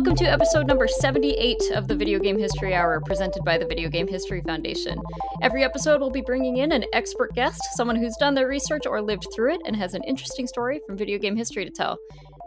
[0.00, 3.90] Welcome to episode number 78 of the Video Game History Hour, presented by the Video
[3.90, 4.98] Game History Foundation.
[5.42, 9.02] Every episode, we'll be bringing in an expert guest, someone who's done their research or
[9.02, 11.98] lived through it and has an interesting story from video game history to tell.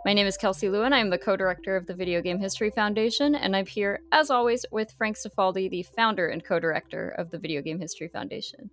[0.04, 0.94] My name is Kelsey Lewin.
[0.94, 4.66] I'm the co director of the Video Game History Foundation, and I'm here, as always,
[4.72, 8.72] with Frank Cifaldi, the founder and co director of the Video Game History Foundation.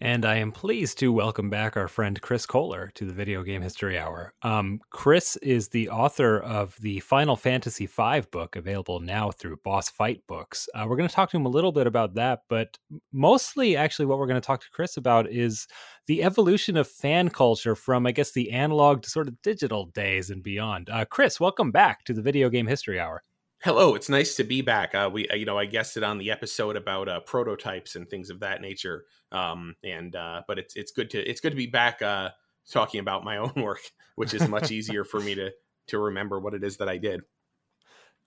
[0.00, 3.62] And I am pleased to welcome back our friend Chris Kohler to the Video Game
[3.62, 4.34] History Hour.
[4.42, 9.88] Um, Chris is the author of the Final Fantasy V book, available now through Boss
[9.88, 10.68] Fight Books.
[10.74, 12.76] Uh, we're going to talk to him a little bit about that, but
[13.12, 15.66] mostly, actually, what we're going to talk to Chris about is
[16.06, 20.28] the evolution of fan culture from, I guess, the analog to sort of digital days
[20.28, 20.90] and beyond.
[20.90, 23.22] Uh, Chris, welcome back to the Video Game History Hour.
[23.64, 24.94] Hello, it's nice to be back.
[24.94, 28.06] Uh, we, uh, you know, I guessed it on the episode about uh, prototypes and
[28.06, 29.06] things of that nature.
[29.32, 32.28] Um, and uh, but it's it's good to it's good to be back uh,
[32.70, 33.80] talking about my own work,
[34.16, 35.50] which is much easier for me to
[35.86, 37.22] to remember what it is that I did.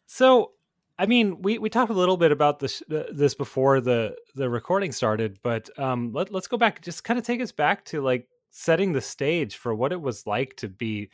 [0.08, 0.54] So,
[0.98, 4.92] I mean, we, we talked a little bit about this this before the the recording
[4.92, 6.82] started, but um, let let's go back.
[6.82, 10.26] Just kind of take us back to like setting the stage for what it was
[10.26, 11.12] like to be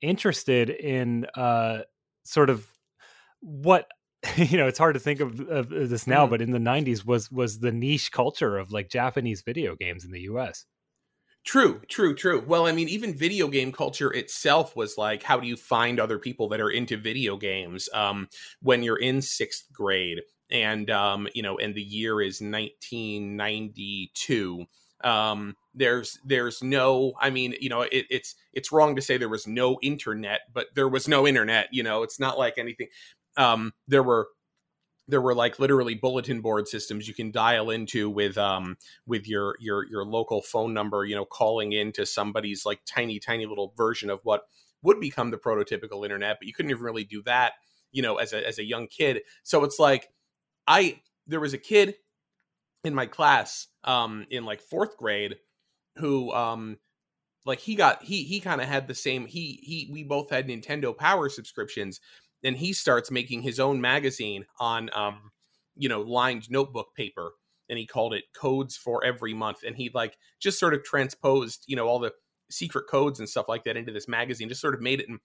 [0.00, 1.80] interested in uh,
[2.24, 2.66] sort of
[3.40, 3.86] what
[4.36, 6.30] you know it's hard to think of, of this now mm.
[6.30, 10.10] but in the 90s was was the niche culture of like japanese video games in
[10.10, 10.64] the us
[11.48, 12.44] True, true, true.
[12.46, 16.18] Well, I mean, even video game culture itself was like, how do you find other
[16.18, 18.28] people that are into video games um,
[18.60, 20.18] when you're in sixth grade?
[20.50, 24.66] And, um, you know, and the year is 1992.
[25.04, 29.30] Um, there's, there's no, I mean, you know, it, it's, it's wrong to say there
[29.30, 32.88] was no internet, but there was no internet, you know, it's not like anything
[33.38, 34.28] um, there were
[35.08, 39.56] there were like literally bulletin board systems you can dial into with um with your
[39.58, 44.10] your your local phone number you know calling into somebody's like tiny tiny little version
[44.10, 44.42] of what
[44.82, 47.54] would become the prototypical internet but you couldn't even really do that
[47.90, 49.22] you know as a as a young kid.
[49.42, 50.08] So it's like
[50.66, 51.94] i there was a kid
[52.84, 55.36] in my class um in like fourth grade
[55.96, 56.78] who um
[57.44, 60.46] like he got he he kind of had the same he he we both had
[60.46, 62.00] nintendo power subscriptions
[62.44, 65.30] and he starts making his own magazine on um
[65.76, 67.32] you know lined notebook paper
[67.68, 71.64] and he called it codes for every month and he like just sort of transposed
[71.66, 72.12] you know all the
[72.50, 75.18] secret codes and stuff like that into this magazine just sort of made it and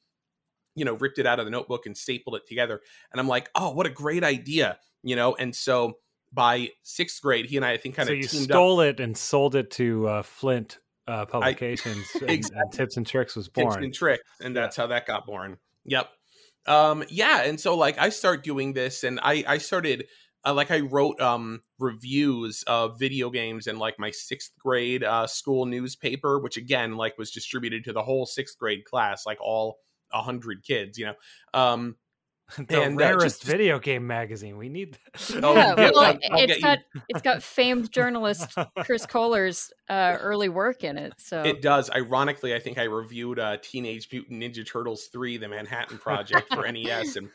[0.76, 2.82] you know ripped it out of the notebook and stapled it together
[3.12, 5.94] and i'm like oh what a great idea you know and so
[6.34, 8.88] by sixth grade he and i, I think kind so of you stole up.
[8.88, 12.36] it and sold it to uh, Flynt uh, publications I, exactly.
[12.36, 14.84] and, and, tips and tricks was born tips and tricks and that's yeah.
[14.84, 16.10] how that got born yep
[16.68, 20.06] um yeah and so like i start doing this and i i started
[20.46, 25.28] uh, like i wrote um reviews of video games in like my sixth grade uh
[25.28, 29.78] school newspaper which again like was distributed to the whole sixth grade class like all
[30.14, 31.16] a hundred kids you know?
[31.54, 31.96] Um
[32.68, 34.58] the and, rarest uh, just, video game magazine.
[34.58, 34.98] We need.
[35.34, 35.44] That.
[35.44, 40.50] Oh, yeah, well, I'll, I'll it's got it's got famed journalist Chris Kohler's uh, early
[40.50, 41.14] work in it.
[41.18, 41.90] So it does.
[41.90, 46.70] Ironically, I think I reviewed uh, Teenage Mutant Ninja Turtles three: The Manhattan Project for
[46.70, 47.30] NES, and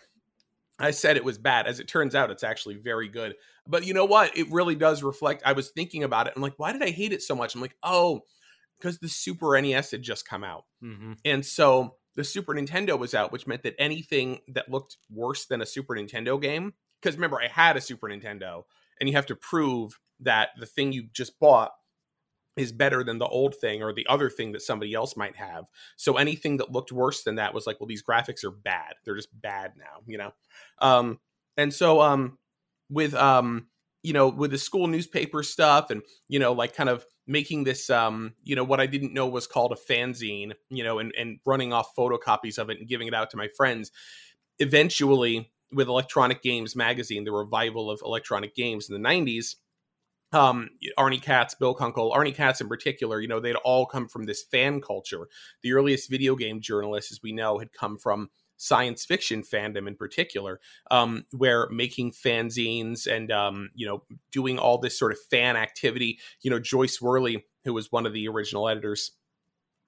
[0.78, 1.66] I said it was bad.
[1.66, 3.34] As it turns out, it's actually very good.
[3.66, 4.36] But you know what?
[4.36, 5.42] It really does reflect.
[5.44, 6.34] I was thinking about it.
[6.36, 7.54] I'm like, why did I hate it so much?
[7.54, 8.22] I'm like, oh,
[8.78, 11.14] because the Super NES had just come out, mm-hmm.
[11.24, 15.62] and so the Super Nintendo was out, which meant that anything that looked worse than
[15.62, 18.64] a Super Nintendo game, because remember, I had a Super Nintendo,
[18.98, 21.70] and you have to prove that the thing you just bought
[22.56, 25.66] is better than the old thing or the other thing that somebody else might have.
[25.94, 28.94] So anything that looked worse than that was like, well, these graphics are bad.
[29.04, 30.32] They're just bad now, you know.
[30.80, 31.20] Um,
[31.56, 32.36] and so um,
[32.90, 33.68] with um,
[34.02, 37.90] you know, with the school newspaper stuff and you know, like kind of making this
[37.90, 41.38] um you know what i didn't know was called a fanzine you know and, and
[41.44, 43.92] running off photocopies of it and giving it out to my friends.
[44.58, 49.56] Eventually with electronic games magazine the revival of electronic games in the 90s
[50.32, 50.68] um
[50.98, 54.42] arnie katz bill kunkel arnie katz in particular you know they'd all come from this
[54.50, 55.28] fan culture.
[55.62, 59.94] The earliest video game journalists as we know had come from science fiction fandom in
[59.94, 60.60] particular,
[60.90, 66.18] um, where making fanzines and um, you know doing all this sort of fan activity.
[66.42, 69.12] You know, Joyce Worley, who was one of the original editors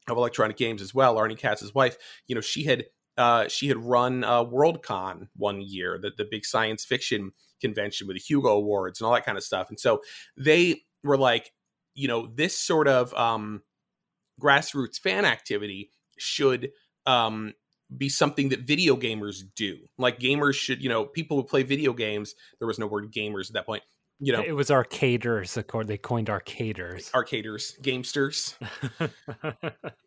[0.08, 1.96] of Electronic Games as well, Arnie Katz's wife.
[2.26, 2.86] You know, she had
[3.18, 8.16] uh, she had run uh, Worldcon one year, the, the big science fiction convention with
[8.16, 9.68] the Hugo Awards and all that kind of stuff.
[9.68, 10.00] And so
[10.38, 11.52] they were like,
[11.94, 13.62] you know, this sort of um,
[14.40, 16.70] grassroots fan activity should
[17.06, 17.52] um,
[17.96, 19.78] be something that video gamers do.
[19.98, 23.48] Like gamers should, you know, people who play video games, there was no word gamers
[23.48, 23.82] at that point.
[24.22, 25.54] You know, it was arcaders.
[25.86, 27.10] They coined arcaders.
[27.12, 28.54] Arcaders, gamesters.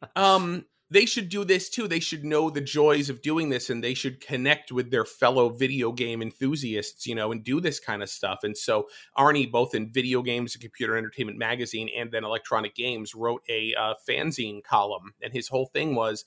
[0.16, 1.88] um, they should do this too.
[1.88, 5.50] They should know the joys of doing this and they should connect with their fellow
[5.50, 8.42] video game enthusiasts, you know, and do this kind of stuff.
[8.44, 8.88] And so
[9.18, 13.74] Arnie, both in video games and computer entertainment magazine and then electronic games, wrote a
[13.74, 15.14] uh, fanzine column.
[15.24, 16.26] And his whole thing was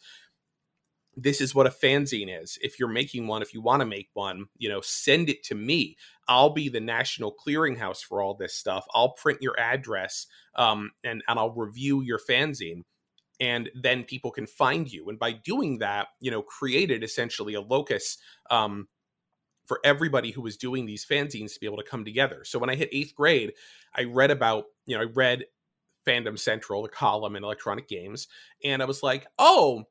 [1.16, 2.58] this is what a fanzine is.
[2.60, 5.54] If you're making one, if you want to make one, you know, send it to
[5.54, 5.96] me.
[6.28, 8.86] I'll be the national clearinghouse for all this stuff.
[8.92, 10.26] I'll print your address
[10.56, 12.82] um, and, and I'll review your fanzine
[13.40, 15.08] and then people can find you.
[15.08, 18.18] And by doing that, you know, created essentially a locus
[18.50, 18.88] um,
[19.66, 22.44] for everybody who was doing these fanzines to be able to come together.
[22.44, 23.52] So when I hit eighth grade,
[23.94, 25.44] I read about, you know, I read
[26.06, 28.28] Fandom Central, the column in electronic games,
[28.64, 29.84] and I was like, oh,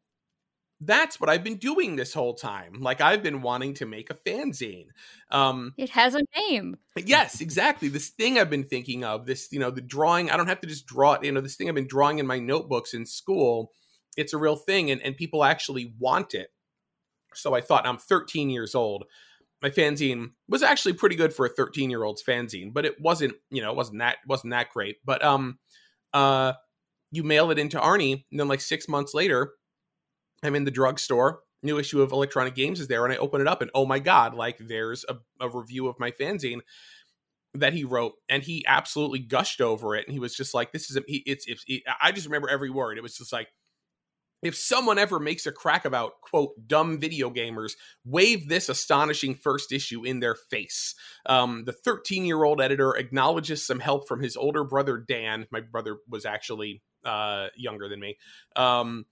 [0.81, 2.81] that's what I've been doing this whole time.
[2.81, 4.88] Like I've been wanting to make a fanzine.
[5.31, 6.77] Um It has a name.
[6.98, 7.88] Yes, exactly.
[7.88, 10.68] This thing I've been thinking of, this, you know, the drawing, I don't have to
[10.68, 13.72] just draw it, you know, this thing I've been drawing in my notebooks in school.
[14.18, 16.50] It's a real thing and, and people actually want it.
[17.33, 19.06] So I thought I'm 13 years old.
[19.62, 23.33] My fanzine was actually pretty good for a 13 year old's fanzine, but it wasn't,
[23.50, 24.98] you know, it wasn't that wasn't that great.
[25.06, 25.57] But um
[26.13, 26.54] uh
[27.12, 29.54] you mail it into Arnie, and then like six months later,
[30.45, 31.42] I'm in the drugstore.
[31.63, 34.00] New issue of Electronic Games is there, and I open it up, and oh my
[34.00, 36.59] god, like there's a, a review of my fanzine
[37.56, 40.92] that he wrote, and he absolutely gushed over it, and he was just like, "This
[40.92, 42.97] is a, he, it's it's." It, I just remember every word.
[42.97, 43.47] It was just like,
[44.45, 47.74] if someone ever makes a crack about quote dumb video gamers
[48.06, 50.94] wave this astonishing first issue in their face
[51.25, 55.62] um, the 13 year old editor acknowledges some help from his older brother dan my
[55.62, 58.18] brother was actually uh, younger than me
[58.56, 59.06] um,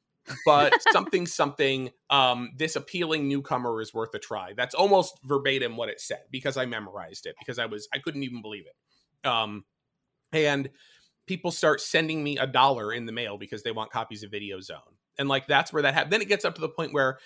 [0.45, 4.53] but something something um this appealing newcomer is worth a try.
[4.55, 8.23] That's almost verbatim what it said because i memorized it because i was i couldn't
[8.23, 9.27] even believe it.
[9.27, 9.65] Um
[10.31, 10.69] and
[11.27, 14.59] people start sending me a dollar in the mail because they want copies of video
[14.59, 14.79] zone.
[15.17, 17.19] And like that's where that happened then it gets up to the point where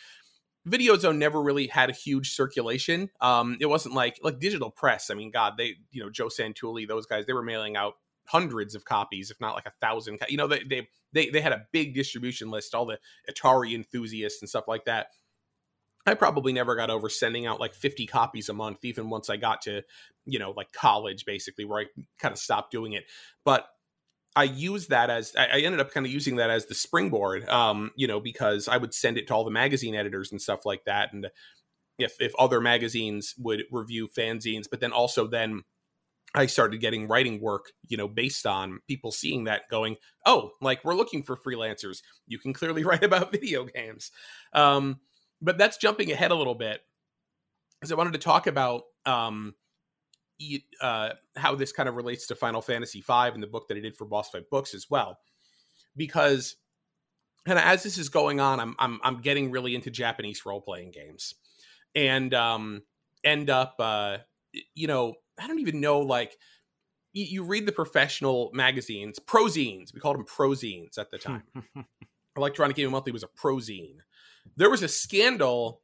[0.65, 3.09] video zone never really had a huge circulation.
[3.21, 6.88] Um it wasn't like like digital press i mean god they you know joe santulli
[6.88, 7.93] those guys they were mailing out
[8.27, 10.19] hundreds of copies, if not like a thousand.
[10.29, 14.41] You know, they they they they had a big distribution list, all the Atari enthusiasts
[14.41, 15.07] and stuff like that.
[16.06, 19.35] I probably never got over sending out like 50 copies a month, even once I
[19.35, 19.81] got to,
[20.25, 21.85] you know, like college, basically, where I
[22.18, 23.06] kind of stopped doing it.
[23.44, 23.68] But
[24.35, 27.91] I used that as I ended up kind of using that as the springboard, um,
[27.95, 30.85] you know, because I would send it to all the magazine editors and stuff like
[30.85, 31.27] that, and
[31.97, 35.63] if if other magazines would review fanzines, but then also then
[36.35, 39.95] I started getting writing work, you know, based on people seeing that going,
[40.25, 42.01] oh, like we're looking for freelancers.
[42.27, 44.12] You can clearly write about video games.
[44.53, 45.00] Um,
[45.41, 46.81] but that's jumping ahead a little bit
[47.79, 49.53] because I wanted to talk about um,
[50.81, 53.81] uh, how this kind of relates to Final Fantasy V and the book that I
[53.81, 55.18] did for Boss Fight Books as well.
[55.95, 56.56] Because
[57.45, 60.62] kind of as this is going on, I'm I'm I'm getting really into Japanese role
[60.62, 61.33] playing games,
[61.95, 62.83] and um,
[63.24, 64.18] end up uh,
[64.75, 66.38] you know I don't even know like
[67.13, 69.94] you, you read the professional magazines, prozines.
[69.94, 71.44] We called them prozines at the time.
[72.38, 73.98] Electronic Gaming Monthly was a prozine.
[74.56, 75.81] There was a scandal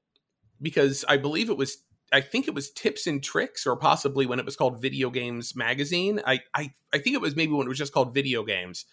[0.61, 1.77] because I believe it was
[2.11, 5.55] I think it was Tips and Tricks, or possibly when it was called Video Games
[5.55, 6.21] Magazine.
[6.25, 8.85] I, I I think it was maybe when it was just called Video Games,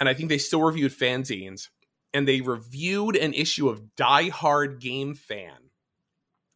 [0.00, 1.68] and I think they still reviewed fanzines,
[2.14, 5.70] and they reviewed an issue of Die Hard Game Fan,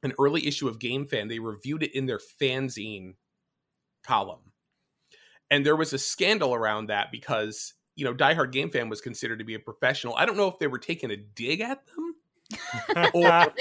[0.02, 1.28] an early issue of Game Fan.
[1.28, 3.14] They reviewed it in their fanzine
[4.04, 4.52] column.
[5.50, 9.00] And there was a scandal around that because, you know, Die Hard Game Fan was
[9.00, 10.14] considered to be a professional.
[10.16, 12.14] I don't know if they were taking a dig at them.
[13.14, 13.52] or,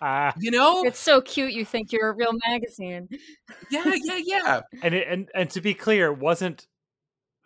[0.38, 1.52] you know, it's so cute.
[1.52, 3.08] You think you're a real magazine.
[3.70, 4.60] Yeah, yeah, yeah.
[4.82, 6.66] And it, and and to be clear, it wasn't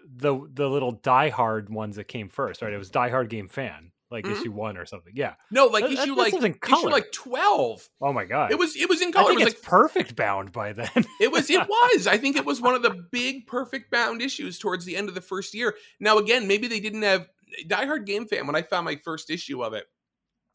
[0.05, 2.73] the the little Die Hard ones that came first, right?
[2.73, 4.41] It was Die Hard Game Fan like mm-hmm.
[4.41, 5.13] issue one or something.
[5.17, 5.35] Yeah.
[5.51, 7.89] No, like that, issue like issue like twelve.
[8.01, 8.53] Oh my god!
[8.53, 9.33] It was it was in color.
[9.33, 10.91] It was like perfect bound by then.
[11.21, 12.07] it was it was.
[12.07, 15.15] I think it was one of the big perfect bound issues towards the end of
[15.15, 15.75] the first year.
[16.01, 17.27] Now again, maybe they didn't have
[17.67, 19.85] Die Hard Game Fan when I found my first issue of it.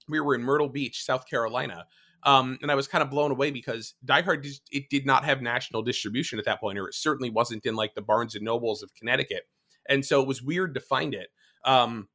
[0.08, 1.86] We were in Myrtle Beach, South Carolina.
[2.24, 5.42] Um, and I was kind of blown away because Die Hard it did not have
[5.42, 8.84] national distribution at that point, or it certainly wasn't in like the Barnes and Nobles
[8.84, 9.44] of Connecticut,
[9.90, 11.30] and so it was weird to find it.
[11.66, 12.08] Um,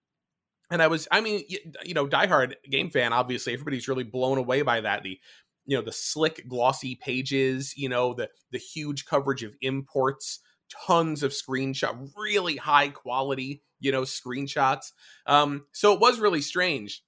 [0.70, 1.44] and I was, I mean,
[1.84, 3.12] you know, diehard game fan.
[3.12, 5.02] Obviously, everybody's really blown away by that.
[5.02, 5.18] The,
[5.64, 7.74] you know, the slick, glossy pages.
[7.76, 10.40] You know, the the huge coverage of imports,
[10.86, 13.62] tons of screenshot, really high quality.
[13.80, 14.92] You know, screenshots.
[15.26, 17.02] Um, so it was really strange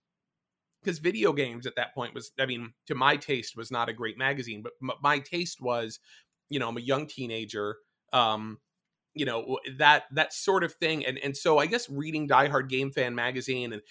[0.82, 3.92] because video games at that point was, I mean, to my taste, was not a
[3.92, 4.62] great magazine.
[4.62, 5.98] But m- my taste was,
[6.48, 7.76] you know, I'm a young teenager.
[8.12, 8.58] Um,
[9.14, 12.68] you know that that sort of thing and and so i guess reading die hard
[12.68, 13.82] game fan magazine and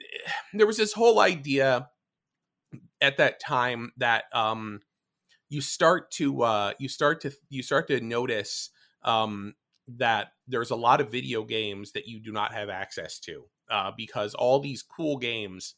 [0.54, 1.88] there was this whole idea
[3.00, 4.80] at that time that um
[5.48, 8.70] you start to uh you start to you start to notice
[9.02, 9.54] um
[9.96, 13.90] that there's a lot of video games that you do not have access to uh,
[13.96, 15.74] because all these cool games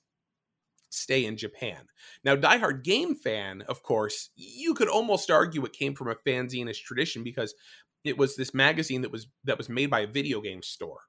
[0.91, 1.79] stay in Japan.
[2.25, 6.73] Now, diehard game fan, of course, you could almost argue it came from a fanzine
[6.75, 7.55] tradition because
[8.05, 11.01] it was this magazine that was that was made by a video game store,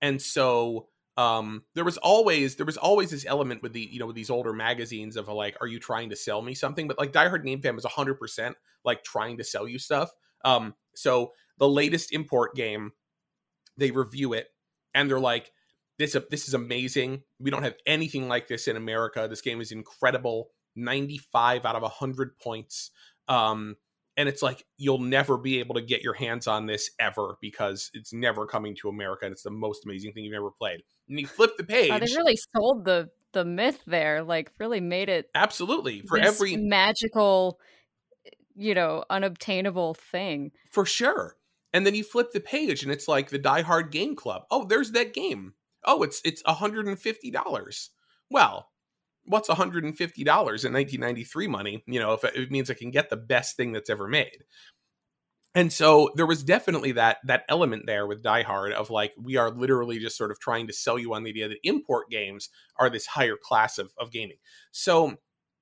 [0.00, 4.06] and so um there was always there was always this element with the you know
[4.06, 6.88] with these older magazines of like are you trying to sell me something?
[6.88, 10.10] But like diehard game fan was 100% like trying to sell you stuff.
[10.44, 12.92] Um so the latest import game
[13.76, 14.48] they review it
[14.94, 15.50] and they're like
[15.98, 17.22] this this is amazing.
[17.38, 19.26] We don't have anything like this in america.
[19.28, 20.48] This game is incredible.
[20.76, 22.90] 95 out of 100 points.
[23.28, 23.76] Um
[24.16, 27.90] and it's like you'll never be able to get your hands on this ever because
[27.94, 30.82] it's never coming to America and it's the most amazing thing you've ever played.
[31.08, 31.90] And you flip the page.
[31.90, 36.56] Oh, they really sold the the myth there, like really made it absolutely for every
[36.56, 37.58] magical,
[38.54, 41.36] you know, unobtainable thing for sure.
[41.72, 44.42] And then you flip the page and it's like the Die Hard Game Club.
[44.50, 45.54] Oh, there's that game.
[45.84, 47.90] Oh, it's it's hundred and fifty dollars.
[48.30, 48.68] Well,
[49.24, 49.92] what's $150 in
[50.26, 54.08] 1993 money you know if it means i can get the best thing that's ever
[54.08, 54.44] made.
[55.54, 59.36] And so there was definitely that that element there with die hard of like we
[59.36, 62.48] are literally just sort of trying to sell you on the idea that import games
[62.78, 64.38] are this higher class of, of gaming.
[64.70, 65.18] So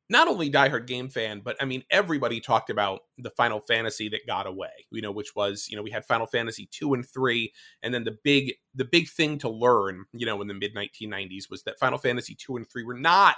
[0.09, 4.09] not only die hard game fan but i mean everybody talked about the final fantasy
[4.09, 7.09] that got away you know which was you know we had final fantasy 2 and
[7.09, 7.53] 3
[7.85, 11.49] and then the big the big thing to learn you know in the mid 1990s
[11.49, 13.37] was that final fantasy 2 and 3 were not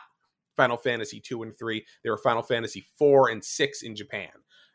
[0.57, 1.85] Final Fantasy 2 and 3.
[2.03, 4.31] They were Final Fantasy 4 and 6 in Japan.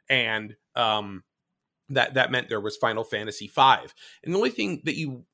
[0.09, 1.23] And um
[1.89, 3.93] that that meant there was Final Fantasy 5.
[4.23, 5.25] And the only thing that you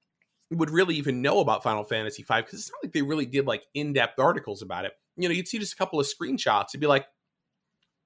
[0.52, 3.48] would really even know about Final Fantasy 5 cuz it's not like they really did
[3.48, 4.94] like in-depth articles about it.
[5.16, 7.08] You know, you'd see just a couple of screenshots and be like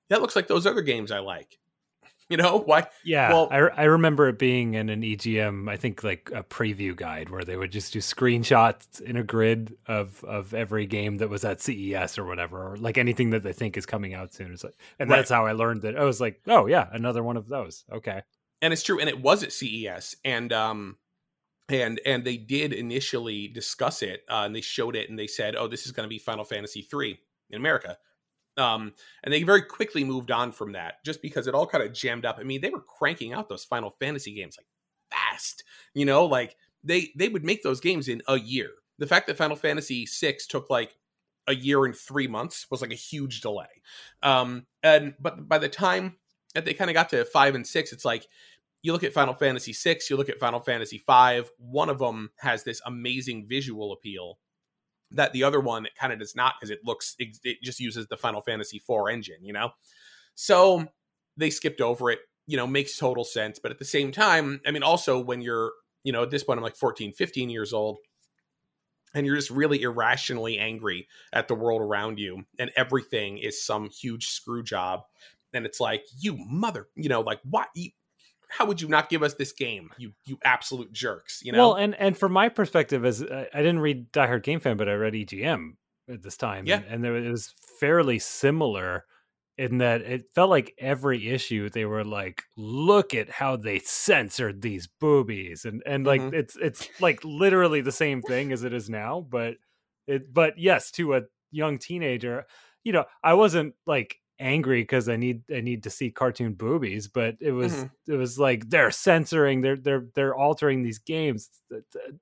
[0.10, 1.60] that looks like those other games I like.
[2.30, 2.88] You know why?
[3.06, 5.70] Yeah, well, I, I remember it being in an EGM.
[5.70, 9.78] I think like a preview guide where they would just do screenshots in a grid
[9.88, 13.54] of of every game that was at CES or whatever, or like anything that they
[13.54, 14.52] think is coming out soon.
[14.52, 15.16] It's like, and right.
[15.16, 15.98] that's how I learned that.
[15.98, 17.86] I was like, oh yeah, another one of those.
[17.94, 18.22] Okay,
[18.62, 20.98] and it's true, and it was at CES, and um,
[21.70, 25.56] and and they did initially discuss it, uh, and they showed it, and they said,
[25.56, 27.20] oh, this is going to be Final Fantasy three
[27.50, 27.98] in America.
[28.58, 31.94] Um, and they very quickly moved on from that just because it all kind of
[31.94, 32.38] jammed up.
[32.40, 34.68] I mean, they were cranking out those Final Fantasy games like
[35.12, 38.70] fast, you know, like they they would make those games in a year.
[39.00, 40.96] The fact that Final Fantasy VI took like
[41.48, 43.82] a year and three months was like a huge delay.
[44.24, 46.16] Um, and but by the time
[46.56, 48.28] that they kind of got to five and six, it's like
[48.82, 51.44] you look at Final Fantasy VI, you look at Final Fantasy V.
[51.58, 54.40] One of them has this amazing visual appeal
[55.12, 58.18] that the other one kind of does not because it looks it just uses the
[58.18, 59.72] Final Fantasy IV engine, you know.
[60.36, 60.88] So
[61.38, 62.20] they skipped over it.
[62.50, 63.60] You know, makes total sense.
[63.60, 65.74] But at the same time, I mean, also when you're,
[66.06, 67.98] you know, at this point, I'm like 14, 15 years old,
[69.14, 73.90] and you're just really irrationally angry at the world around you, and everything is some
[73.90, 75.02] huge screw job.
[75.54, 77.68] And it's like, you mother, you know, like what?
[77.76, 77.90] You,
[78.50, 81.74] how would you not give us this game you you absolute jerks you know well
[81.76, 84.90] and and from my perspective as uh, i didn't read die hard game fan but
[84.90, 85.74] i read egm
[86.10, 89.06] at this time yeah and, and there, it was fairly similar
[89.58, 94.62] in that it felt like every issue they were like look at how they censored
[94.62, 96.36] these boobies and and like mm-hmm.
[96.36, 99.56] it's it's like literally the same thing as it is now but
[100.06, 102.46] it but yes to a young teenager
[102.84, 107.08] you know i wasn't like angry because I need I need to see cartoon boobies,
[107.08, 108.14] but it was mm-hmm.
[108.14, 111.50] it was like they're censoring, they're they're they're altering these games.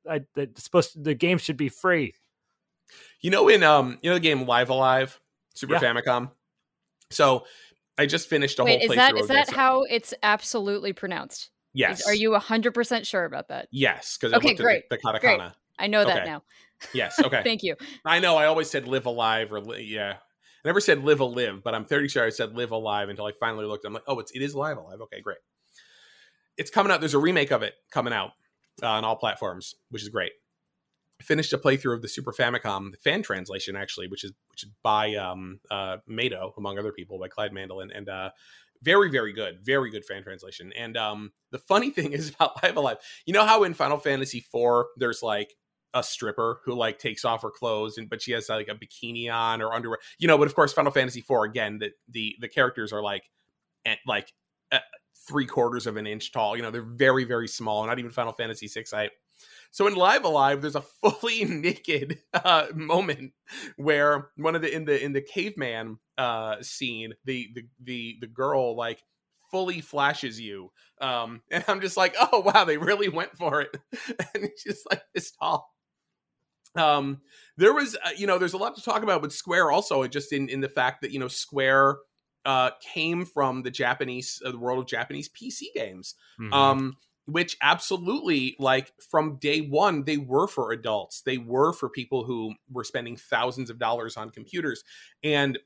[0.10, 2.14] I, I, supposed to, the game should be free.
[3.22, 5.20] You know, in um, you know the game Live Alive
[5.54, 5.80] Super yeah.
[5.80, 6.32] Famicom.
[7.12, 7.46] So
[7.98, 8.92] I just finished a Wait, whole.
[8.92, 11.50] Is that is that how it's absolutely pronounced?
[11.74, 12.02] Yes.
[12.02, 13.68] Is, are you hundred percent sure about that?
[13.72, 15.20] Yes, because okay, great, the, the katakana.
[15.38, 15.42] Great.
[15.78, 16.26] I know that okay.
[16.26, 16.44] now.
[16.94, 17.20] Yes.
[17.20, 17.42] Okay.
[17.44, 17.76] Thank you.
[18.06, 18.38] I know.
[18.38, 20.18] I always said live alive or li- yeah.
[20.66, 23.28] I never said live a live, but I'm 30 sure I said live alive until
[23.28, 23.86] I finally looked.
[23.86, 25.00] I'm like, oh, it's it is live alive.
[25.00, 25.38] Okay, great.
[26.58, 27.02] It's coming out.
[27.02, 28.32] There's a remake of it coming out
[28.82, 30.32] uh, on all platforms, which is great.
[31.22, 34.72] finished a playthrough of the Super Famicom the fan translation, actually, which is which is
[34.82, 38.32] by um, uh, Mato, among other people, by Clyde Mandelin, and uh,
[38.82, 40.74] very very good, very good fan translation.
[40.76, 44.40] And um, the funny thing is about Live Alive, you know how in Final Fantasy
[44.40, 45.56] IV there's like
[45.96, 49.32] a stripper who like takes off her clothes and but she has like a bikini
[49.34, 52.50] on or underwear you know but of course final fantasy 4 again the the the
[52.50, 53.24] characters are like
[54.08, 54.32] like
[55.28, 58.34] three quarters of an inch tall you know they're very very small not even final
[58.34, 59.12] fantasy 6 height
[59.72, 63.34] So in Live alive there's a fully naked uh, moment
[63.78, 68.28] where one of the in the in the caveman uh, scene, the the the the
[68.28, 69.04] girl like
[69.52, 70.72] fully flashes you,
[71.02, 73.78] um, and I'm just like, oh wow, they really went for it,
[74.36, 75.75] and she's like this tall.
[76.76, 77.22] Um,
[77.58, 80.34] there was, uh, you know, there's a lot to talk about with Square also, just
[80.34, 81.98] in in the fact that you know Square
[82.46, 86.16] uh, came from the Japanese, uh, the world of Japanese PC games.
[86.40, 86.54] Mm-hmm.
[86.54, 92.24] Um, which absolutely like from day one they were for adults they were for people
[92.24, 94.84] who were spending thousands of dollars on computers
[95.24, 95.58] and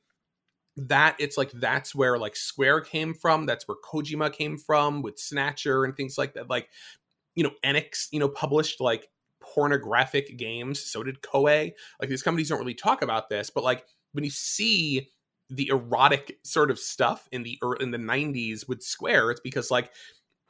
[0.77, 5.19] that it's like that's where like square came from that's where kojima came from with
[5.19, 6.69] snatcher and things like that like
[7.35, 9.09] you know enix you know published like
[9.41, 13.85] pornographic games so did koei like these companies don't really talk about this but like
[14.11, 15.09] when you see
[15.49, 19.91] the erotic sort of stuff in the in the 90s with square it's because like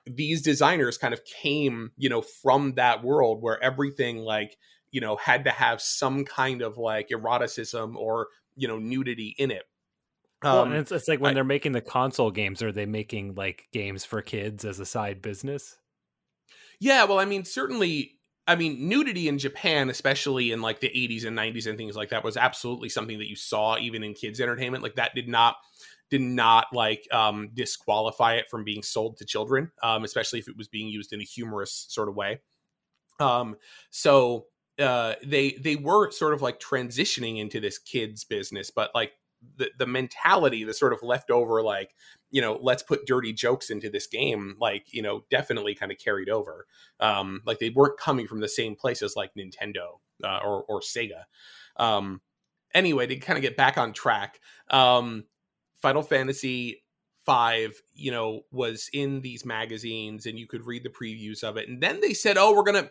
[0.05, 4.57] these designers kind of came, you know, from that world where everything like,
[4.91, 9.51] you know, had to have some kind of like eroticism or, you know, nudity in
[9.51, 9.63] it.
[10.41, 13.35] Well, um, it's, it's like when I, they're making the console games, are they making
[13.35, 15.77] like games for kids as a side business?
[16.79, 18.18] Yeah, well, I mean, certainly,
[18.49, 22.09] I mean, nudity in Japan, especially in like the 80s and 90s and things like
[22.09, 24.81] that, was absolutely something that you saw even in kids' entertainment.
[24.81, 25.57] Like that did not
[26.09, 30.57] did not like um, disqualify it from being sold to children, um, especially if it
[30.57, 32.39] was being used in a humorous sort of way.
[33.19, 33.55] Um,
[33.91, 34.47] so
[34.79, 39.11] uh, they they were sort of like transitioning into this kids business, but like
[39.57, 41.93] the the mentality, the sort of leftover like
[42.31, 45.97] you know let's put dirty jokes into this game, like you know definitely kind of
[45.97, 46.65] carried over.
[46.99, 51.23] Um, like they weren't coming from the same places like Nintendo uh, or or Sega.
[51.77, 52.21] Um,
[52.73, 55.25] anyway, to kind of get back on track, um,
[55.81, 56.83] Final Fantasy
[57.25, 61.67] five you know was in these magazines and you could read the previews of it
[61.67, 62.89] and then they said oh we're gonna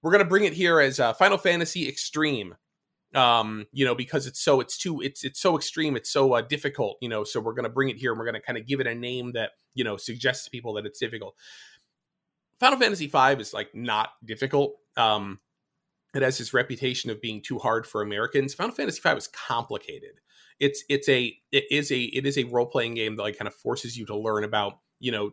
[0.00, 2.54] we're gonna bring it here as uh, final fantasy extreme
[3.14, 6.40] um you know because it's so it's too it's it's so extreme it's so uh,
[6.40, 8.80] difficult you know so we're gonna bring it here and we're gonna kind of give
[8.80, 11.34] it a name that you know suggests to people that it's difficult
[12.58, 15.38] final fantasy five is like not difficult um
[16.14, 20.20] it has this reputation of being too hard for americans final fantasy five is complicated
[20.58, 23.48] it's it's a it is a it is a role playing game that like kind
[23.48, 25.30] of forces you to learn about you know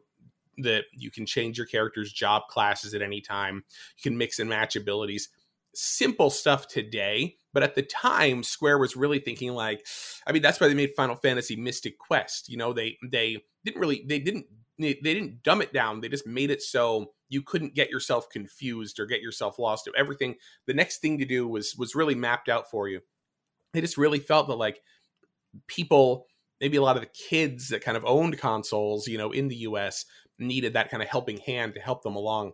[0.57, 3.63] that you can change your character's job classes at any time.
[3.97, 5.29] You can mix and match abilities.
[5.73, 9.85] Simple stuff today, but at the time, Square was really thinking like,
[10.27, 12.49] I mean, that's why they made Final Fantasy Mystic Quest.
[12.49, 14.45] You know, they they didn't really they didn't
[14.77, 16.01] they, they didn't dumb it down.
[16.01, 19.89] They just made it so you couldn't get yourself confused or get yourself lost.
[19.97, 20.35] Everything
[20.67, 22.99] the next thing to do was was really mapped out for you.
[23.73, 24.81] They just really felt that like
[25.67, 26.27] people
[26.59, 29.55] maybe a lot of the kids that kind of owned consoles you know in the
[29.55, 30.05] us
[30.39, 32.53] needed that kind of helping hand to help them along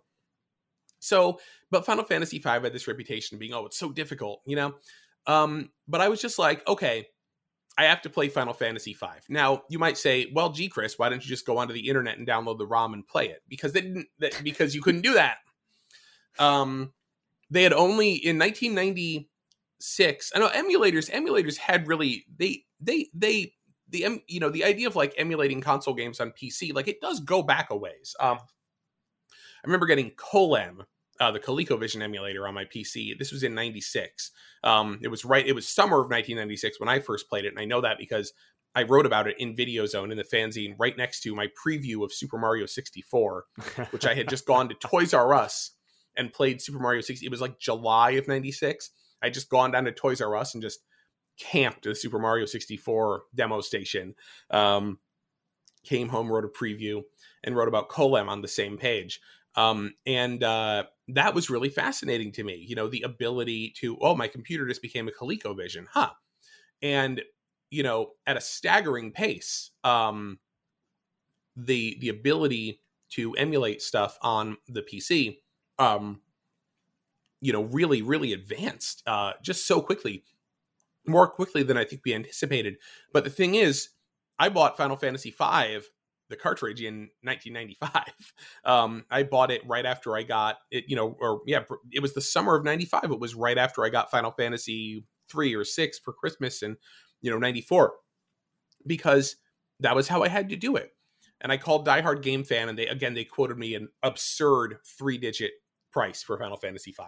[1.07, 1.39] so
[1.71, 4.75] but final fantasy v had this reputation of being oh it's so difficult you know?
[5.25, 7.07] Um but i was just like okay
[7.77, 9.05] i have to play final fantasy v.
[9.29, 12.17] Now you might say well gee chris why don't you just go onto the internet
[12.17, 13.41] and download the rom and play it?
[13.47, 15.37] Because they didn't that, because you couldn't do that.
[16.39, 16.93] Um
[17.49, 23.53] they had only in 1996 i know emulators emulators had really they they they
[23.89, 27.01] the em, you know the idea of like emulating console games on PC like it
[27.01, 28.15] does go back a ways.
[28.19, 30.85] Um, I remember getting Colem,
[31.19, 33.17] uh, the ColecoVision emulator on my PC.
[33.17, 34.31] This was in '96.
[34.63, 35.45] Um, it was right.
[35.45, 38.33] It was summer of 1996 when I first played it, and I know that because
[38.75, 42.03] I wrote about it in Video Zone in the fanzine right next to my preview
[42.03, 43.45] of Super Mario 64,
[43.91, 45.71] which I had just gone to Toys R Us
[46.15, 47.25] and played Super Mario 60.
[47.25, 48.91] It was like July of '96.
[49.21, 50.79] I just gone down to Toys R Us and just
[51.39, 54.15] camped at the Super Mario 64 demo station.
[54.51, 54.99] Um,
[55.83, 57.03] came home, wrote a preview,
[57.43, 59.19] and wrote about Colem on the same page.
[59.57, 62.63] Um, and uh, that was really fascinating to me.
[62.67, 66.11] You know, the ability to, oh, my computer just became a ColecoVision, huh?
[66.81, 67.21] And
[67.69, 70.39] you know, at a staggering pace, um,
[71.55, 75.39] the the ability to emulate stuff on the PC,
[75.79, 76.21] um,
[77.41, 80.23] you know, really, really advanced uh, just so quickly
[81.07, 82.77] more quickly than I think we anticipated.
[83.13, 83.89] But the thing is,
[84.37, 85.79] I bought Final Fantasy V,
[86.29, 88.03] the cartridge, in 1995.
[88.65, 91.63] Um, I bought it right after I got it, you know, or yeah,
[91.93, 93.05] it was the summer of 95.
[93.05, 96.75] It was right after I got Final Fantasy 3 or 6 for Christmas and,
[97.21, 97.93] you know, 94
[98.85, 99.37] because
[99.79, 100.91] that was how I had to do it.
[101.41, 104.77] And I called Die Hard Game Fan, and they again they quoted me an absurd
[104.97, 105.51] three digit
[105.91, 107.03] price for Final Fantasy V.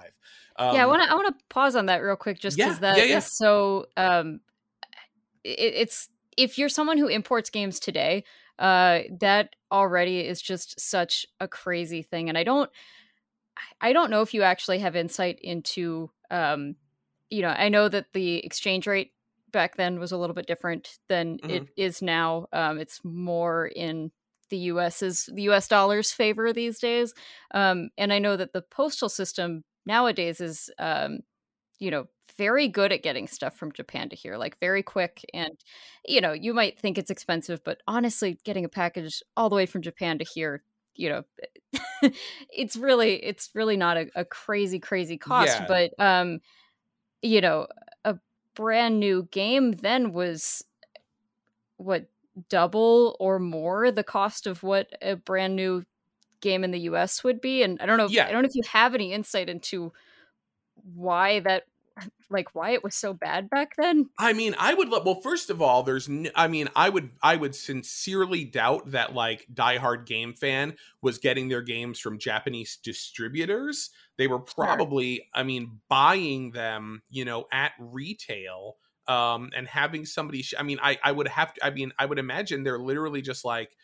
[0.58, 2.76] Um, yeah, I want to I want to pause on that real quick, just because
[2.76, 3.18] yeah, that yeah, yeah.
[3.18, 3.88] is so.
[3.98, 4.42] Um,
[5.44, 8.24] it, it's if you're someone who imports games today,
[8.60, 12.70] uh, that already is just such a crazy thing, and I don't.
[13.82, 16.76] I don't know if you actually have insight into, um,
[17.30, 19.12] you know, I know that the exchange rate
[19.52, 21.50] back then was a little bit different than mm-hmm.
[21.50, 22.48] it is now.
[22.54, 24.12] Um, it's more in
[24.50, 27.14] the US's the US dollar's favor these days.
[27.54, 31.20] Um, and I know that the postal system nowadays is, um,
[31.80, 35.26] you know, very good at getting stuff from Japan to here, like very quick.
[35.34, 35.58] And,
[36.06, 39.66] you know, you might think it's expensive, but honestly, getting a package all the way
[39.66, 40.64] from Japan to here,
[40.96, 41.24] you know,
[42.50, 45.60] it's really, it's really not a, a crazy, crazy cost.
[45.60, 45.66] Yeah.
[45.68, 46.40] But, um,
[47.22, 47.68] you know,
[48.06, 48.18] a
[48.56, 50.64] brand new game then was
[51.76, 52.10] what
[52.48, 55.84] double or more the cost of what a brand new
[56.40, 57.64] game in the US would be.
[57.64, 58.28] And I don't know, if, yeah.
[58.28, 59.92] I don't know if you have any insight into
[60.96, 61.64] why that
[62.30, 65.06] like why it was so bad back then i mean i would love.
[65.06, 69.46] well first of all there's i mean i would i would sincerely doubt that like
[69.54, 75.26] diehard game fan was getting their games from japanese distributors they were probably sure.
[75.36, 80.80] i mean buying them you know at retail um and having somebody sh- i mean
[80.82, 83.76] i i would have to i mean i would imagine they're literally just like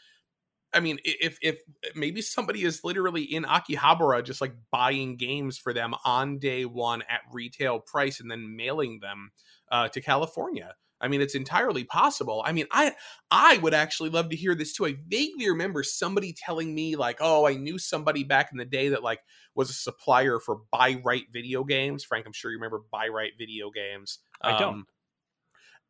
[0.75, 1.61] I mean, if if
[1.95, 7.01] maybe somebody is literally in Akihabara just like buying games for them on day one
[7.03, 9.31] at retail price and then mailing them
[9.71, 10.75] uh, to California.
[11.01, 12.41] I mean, it's entirely possible.
[12.45, 12.93] I mean, I
[13.29, 14.85] I would actually love to hear this too.
[14.85, 18.89] I vaguely remember somebody telling me like, "Oh, I knew somebody back in the day
[18.89, 19.19] that like
[19.55, 23.31] was a supplier for Buy Right video games." Frank, I'm sure you remember Buy Right
[23.37, 24.19] video games.
[24.41, 24.85] I don't.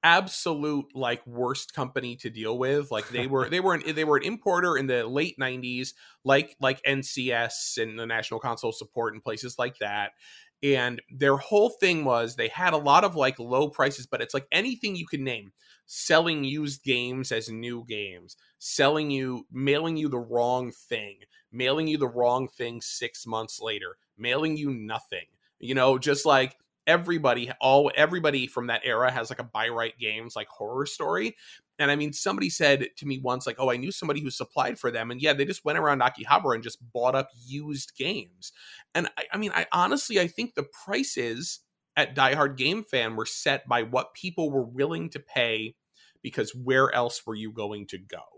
[0.06, 4.18] Absolute like worst company to deal with like they were they were an, they were
[4.18, 9.24] an importer in the late 90s like like NCS and the National Console Support and
[9.24, 10.12] places like that
[10.62, 14.34] and their whole thing was they had a lot of like low prices but it's
[14.36, 15.52] like anything you can name
[15.88, 21.18] selling used games as new games selling you mailing you the wrong thing
[21.52, 25.26] mailing you the wrong thing 6 months later mailing you nothing
[25.60, 26.56] you know just like
[26.88, 31.36] everybody all everybody from that era has like a buy right games like horror story.
[31.80, 34.80] And i mean somebody said to me once like oh i knew somebody who supplied
[34.80, 35.12] for them.
[35.12, 38.52] And yeah they just went around akihabara and just bought up used games.
[38.94, 41.60] And I, I mean i honestly i think the prices
[41.98, 45.76] at Die Hard game fan were set by what people were willing to pay
[46.22, 48.35] because where else were you going to go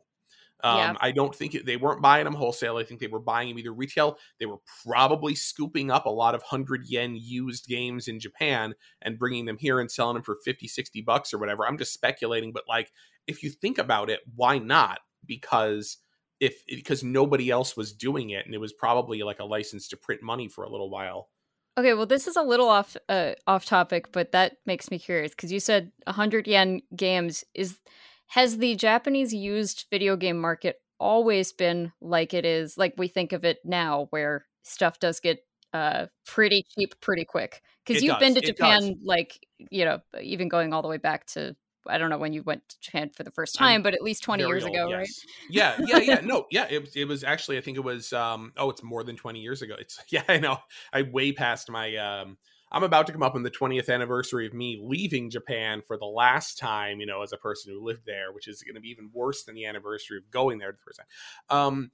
[0.63, 0.93] um, yeah.
[0.99, 2.77] I don't think it, they weren't buying them wholesale.
[2.77, 4.17] I think they were buying them either retail.
[4.39, 9.19] They were probably scooping up a lot of 100 yen used games in Japan and
[9.19, 11.67] bringing them here and selling them for 50, 60 bucks or whatever.
[11.67, 12.91] I'm just speculating, but like
[13.27, 14.99] if you think about it, why not?
[15.25, 15.97] Because
[16.39, 19.97] if because nobody else was doing it and it was probably like a license to
[19.97, 21.29] print money for a little while.
[21.77, 25.31] Okay, well, this is a little off uh, off topic, but that makes me curious
[25.31, 27.79] because you said 100 yen games is
[28.27, 33.33] has the Japanese used video game market always been like it is, like we think
[33.33, 35.39] of it now, where stuff does get
[35.73, 37.61] uh pretty cheap pretty quick?
[37.85, 38.19] Because you've does.
[38.19, 38.95] been to it Japan, does.
[39.03, 41.55] like you know, even going all the way back to
[41.89, 44.01] I don't know when you went to Japan for the first time, I'm but at
[44.01, 44.97] least 20 years old, ago, yes.
[44.97, 45.07] right?
[45.49, 46.21] Yeah, yeah, yeah.
[46.23, 46.65] No, yeah.
[46.69, 49.61] It, it was actually, I think it was, um, oh, it's more than 20 years
[49.61, 49.75] ago.
[49.79, 50.57] It's, yeah, I know.
[50.93, 52.37] I way past my, um,
[52.71, 56.06] I'm about to come up on the 20th anniversary of me leaving Japan for the
[56.06, 58.89] last time, you know, as a person who lived there, which is going to be
[58.89, 61.58] even worse than the anniversary of going there the first time.
[61.58, 61.91] Um,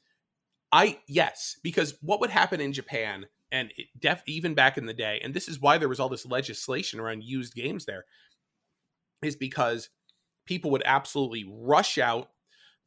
[0.72, 5.22] I yes, because what would happen in Japan, and def even back in the day,
[5.24, 8.06] and this is why there was all this legislation around used games there,
[9.22, 9.90] is because
[10.48, 12.30] people would absolutely rush out,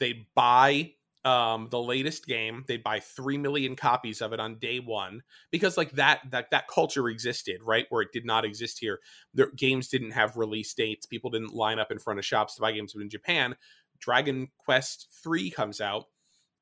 [0.00, 0.92] they'd buy
[1.26, 2.64] um, the latest game.
[2.68, 6.68] They'd buy three million copies of it on day one because like that that that
[6.68, 7.86] culture existed, right?
[7.88, 9.00] Where it did not exist here.
[9.34, 11.04] The games didn't have release dates.
[11.04, 12.92] People didn't line up in front of shops to buy games.
[12.92, 13.56] But in Japan,
[13.98, 16.04] Dragon Quest three comes out.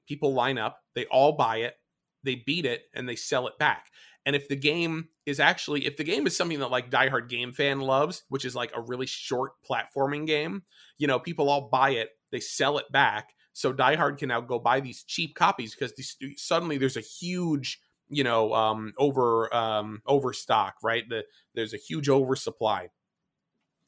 [0.09, 0.81] People line up.
[0.95, 1.75] They all buy it.
[2.23, 3.91] They beat it and they sell it back.
[4.27, 7.53] And if the game is actually, if the game is something that like diehard game
[7.53, 10.63] fan loves, which is like a really short platforming game,
[10.97, 14.41] you know, people all buy it, they sell it back, so Die Hard can now
[14.41, 19.55] go buy these cheap copies because these, suddenly there's a huge you know um over
[19.55, 21.09] um overstock right?
[21.09, 22.89] The, there's a huge oversupply.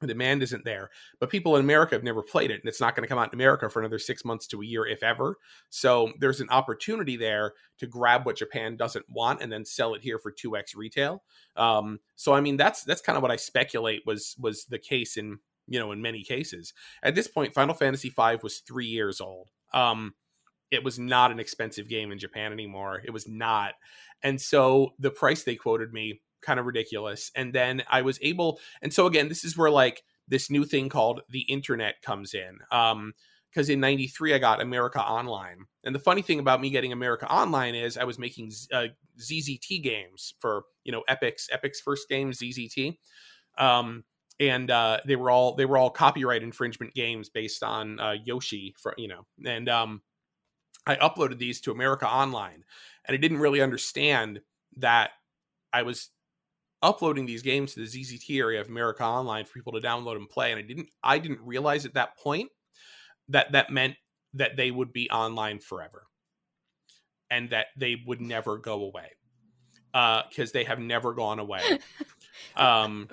[0.00, 0.90] The demand isn't there.
[1.18, 3.33] But people in america have never played it and it's not going to come out
[3.33, 5.37] in america for another six months to a year if ever.
[5.68, 10.02] So there's an opportunity there to grab what japan doesn't want and then sell it
[10.02, 11.24] here for 2x retail.
[11.57, 15.16] Um, so i mean that's that's kind of what i speculate was was the case
[15.16, 16.72] in you know in many cases.
[17.02, 20.14] At this point final fantasy v was three years old um,
[20.70, 23.02] it was not an expensive game in Japan anymore.
[23.04, 23.74] It was not.
[24.22, 27.30] And so the price they quoted me kind of ridiculous.
[27.36, 30.88] And then I was able and so again, this is where like this new thing
[30.88, 32.58] called the internet comes in.
[32.72, 33.12] Um
[33.52, 37.30] because in 93 i got america online and the funny thing about me getting america
[37.32, 42.32] online is i was making uh, zzt games for you know epic's epic's first game
[42.32, 42.98] zzt
[43.56, 44.04] um,
[44.38, 48.75] and uh, they were all they were all copyright infringement games based on uh, yoshi
[48.79, 50.03] for you know and um,
[50.87, 52.64] i uploaded these to america online
[53.07, 54.40] and i didn't really understand
[54.77, 55.11] that
[55.72, 56.11] i was
[56.83, 60.29] uploading these games to the ZZT area of America Online for people to download and
[60.29, 60.53] play.
[60.53, 62.51] And I didn't I didn't realize at that point
[63.29, 63.96] that that meant
[64.35, 66.05] that they would be online forever
[67.31, 69.11] and that they would never go away
[69.92, 71.62] because uh, they have never gone away.
[72.57, 73.09] um,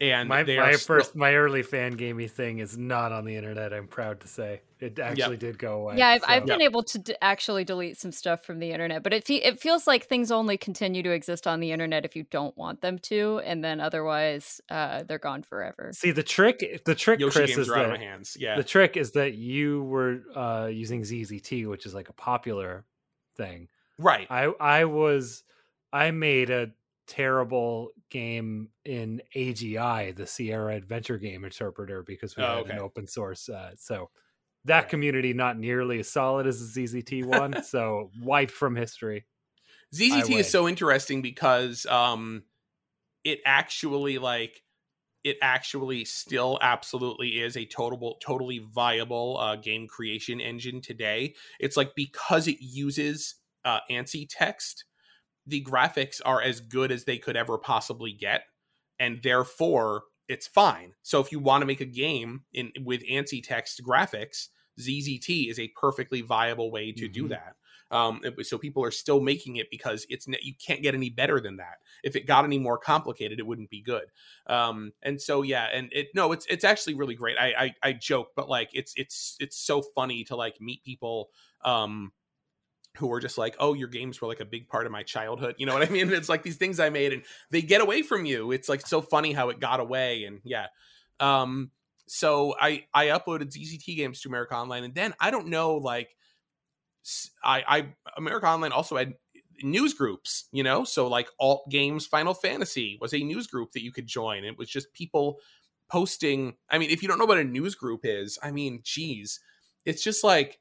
[0.00, 3.72] and my, my first my early fan gaming thing is not on the internet.
[3.72, 5.40] I'm proud to say it actually yep.
[5.40, 5.96] did go away.
[5.96, 6.26] Yeah, I've, so.
[6.28, 6.70] I've been yep.
[6.70, 9.86] able to d- actually delete some stuff from the internet, but it fe- it feels
[9.86, 13.40] like things only continue to exist on the internet if you don't want them to,
[13.44, 15.92] and then otherwise uh, they're gone forever.
[15.94, 18.36] See the trick, the trick, Yoshi Chris, games is are that, out of my hands.
[18.38, 22.84] Yeah, the trick is that you were uh, using ZZT, which is like a popular
[23.36, 24.26] thing, right?
[24.30, 25.42] I I was
[25.92, 26.70] I made a
[27.06, 32.72] terrible game in AGI, the Sierra Adventure Game Interpreter, because we oh, had okay.
[32.72, 33.48] an open source.
[33.48, 34.10] Uh, so
[34.64, 39.26] that community not nearly as solid as the ZZT one, so wiped from history.
[39.94, 42.42] ZZT is so interesting because um,
[43.24, 44.62] it actually like
[45.24, 51.34] it actually still absolutely is a total totally viable uh, game creation engine today.
[51.58, 54.84] It's like because it uses uh, ANSI text
[55.46, 58.42] the graphics are as good as they could ever possibly get
[58.98, 63.42] and therefore it's fine so if you want to make a game in with ANSI
[63.42, 64.48] text graphics
[64.80, 67.12] ZZT is a perfectly viable way to mm-hmm.
[67.12, 67.54] do that
[67.90, 71.56] um, so people are still making it because it's you can't get any better than
[71.58, 71.78] that.
[72.02, 74.04] If it got any more complicated, it wouldn't be good.
[74.46, 77.36] Um, and so yeah, and it no, it's it's actually really great.
[77.38, 81.30] I, I I joke, but like it's it's it's so funny to like meet people
[81.64, 82.12] um
[82.96, 85.56] who are just like, oh, your games were like a big part of my childhood.
[85.58, 86.10] You know what I mean?
[86.16, 88.52] It's like these things I made and they get away from you.
[88.52, 90.24] It's like so funny how it got away.
[90.24, 90.66] And yeah.
[91.20, 91.70] Um,
[92.06, 96.16] so I I uploaded ZZT games to America Online, and then I don't know, like
[97.42, 99.14] I I America Online also had
[99.62, 103.82] news groups, you know, so like Alt Games Final Fantasy was a news group that
[103.82, 104.44] you could join.
[104.44, 105.38] It was just people
[105.88, 106.54] posting.
[106.70, 109.40] I mean, if you don't know what a news group is, I mean, geez,
[109.84, 110.58] it's just like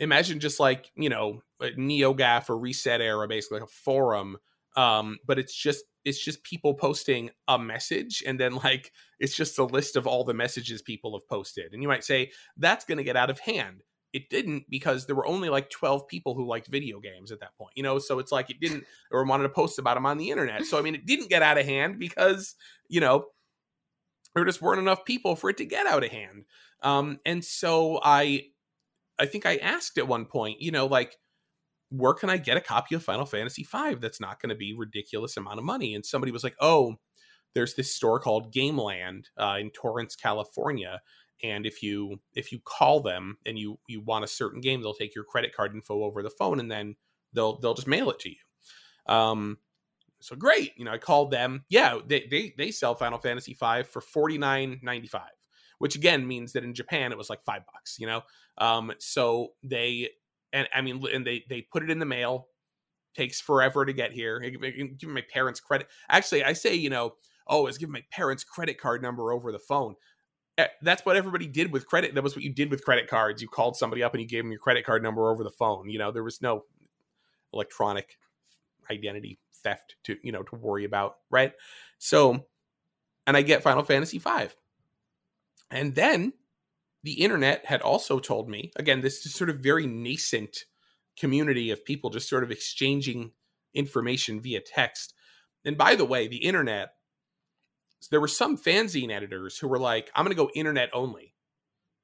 [0.00, 4.38] imagine just like you know NeoGAF or Reset Era, basically like a forum.
[4.76, 9.58] Um, but it's just it's just people posting a message, and then like it's just
[9.58, 11.72] a list of all the messages people have posted.
[11.72, 13.82] And you might say that's going to get out of hand.
[14.12, 17.56] It didn't because there were only like 12 people who liked video games at that
[17.56, 18.00] point, you know?
[18.00, 18.82] So it's like it didn't
[19.12, 20.64] or wanted to post about them on the internet.
[20.64, 22.56] So I mean, it didn't get out of hand because,
[22.88, 23.26] you know,
[24.34, 26.44] there just weren't enough people for it to get out of hand.
[26.82, 28.46] Um, and so I
[29.20, 31.16] I think I asked at one point, you know, like,
[31.90, 34.74] where can I get a copy of Final Fantasy V that's not going to be
[34.74, 35.94] ridiculous amount of money?
[35.94, 36.96] And somebody was like, oh,
[37.54, 41.00] there's this store called Gameland uh, in Torrance, California,
[41.42, 44.94] and if you if you call them and you you want a certain game, they'll
[44.94, 46.96] take your credit card info over the phone, and then
[47.32, 49.14] they'll they'll just mail it to you.
[49.14, 49.58] Um,
[50.20, 51.64] so great, you know, I called them.
[51.68, 55.30] Yeah, they they they sell Final Fantasy V for forty nine ninety five
[55.80, 58.20] which again means that in Japan it was like five bucks, you know.
[58.58, 60.10] Um, so they
[60.52, 62.48] and I mean, and they they put it in the mail.
[63.16, 64.38] Takes forever to get here.
[64.38, 65.88] Give my parents credit.
[66.08, 67.14] Actually, I say, you know,
[67.48, 69.96] oh, it's giving my parents' credit card number over the phone.
[70.58, 72.14] Eh, that's what everybody did with credit.
[72.14, 73.42] That was what you did with credit cards.
[73.42, 75.88] You called somebody up and you gave them your credit card number over the phone.
[75.88, 76.64] You know, there was no
[77.52, 78.16] electronic
[78.90, 81.52] identity theft to you know to worry about, right?
[81.98, 82.46] So,
[83.26, 84.48] and I get Final Fantasy V.
[85.70, 86.32] And then
[87.02, 90.64] the internet had also told me again, this is sort of very nascent
[91.18, 93.32] community of people just sort of exchanging
[93.74, 95.14] information via text.
[95.64, 96.90] And by the way, the internet,
[98.10, 101.34] there were some fanzine editors who were like, I'm going to go internet only.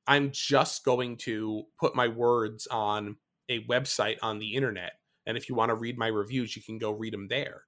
[0.07, 3.17] I'm just going to put my words on
[3.49, 4.93] a website on the internet.
[5.27, 7.63] And if you want to read my reviews, you can go read them there.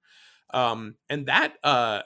[0.53, 2.01] Um, and that uh,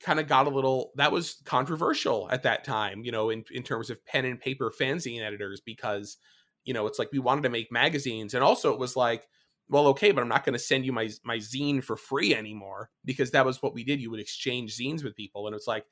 [0.00, 3.62] kind of got a little that was controversial at that time you know in, in
[3.62, 6.16] terms of pen and paper fanzine editors because
[6.64, 9.28] you know it's like we wanted to make magazines and also it was like
[9.68, 12.90] well okay but i'm not going to send you my my zine for free anymore
[13.04, 15.84] because that was what we did you would exchange zines with people and it's like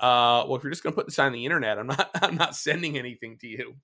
[0.00, 2.36] uh well if you're just going to put this on the internet i'm not i'm
[2.36, 3.74] not sending anything to you.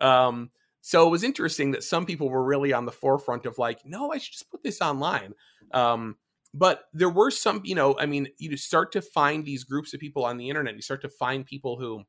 [0.00, 3.84] Um so it was interesting that some people were really on the forefront of like
[3.86, 5.32] no i should just put this online.
[5.72, 6.16] Um
[6.54, 10.00] but there were some you know i mean you start to find these groups of
[10.00, 12.02] people on the internet you start to find people who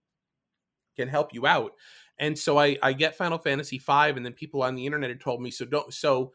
[0.95, 1.73] can help you out
[2.17, 5.21] And so I I get Final Fantasy V, and then people on the internet had
[5.21, 6.31] told me so don't so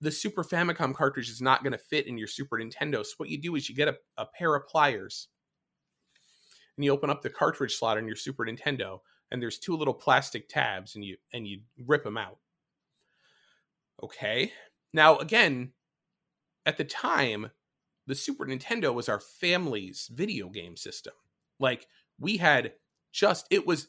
[0.00, 3.04] the Super Famicom cartridge is not going to fit in your Super Nintendo.
[3.04, 5.28] So what you do is you get a, a pair of pliers
[6.76, 9.94] and you open up the cartridge slot on your Super Nintendo, and there's two little
[9.94, 12.38] plastic tabs, and you and you rip them out.
[14.02, 14.52] Okay.
[14.92, 15.72] Now again,
[16.66, 17.50] at the time,
[18.06, 21.14] the Super Nintendo was our family's video game system.
[21.58, 21.86] Like
[22.18, 22.72] we had
[23.12, 23.88] just it was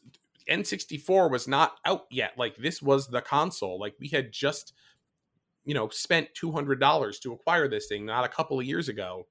[0.49, 2.33] N64 was not out yet.
[2.37, 3.79] Like this was the console.
[3.79, 4.73] Like we had just
[5.65, 9.27] you know spent $200 to acquire this thing not a couple of years ago.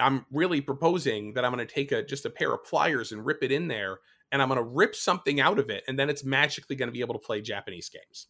[0.00, 3.24] I'm really proposing that I'm going to take a just a pair of pliers and
[3.24, 3.98] rip it in there
[4.32, 6.92] and I'm going to rip something out of it and then it's magically going to
[6.92, 8.26] be able to play Japanese games.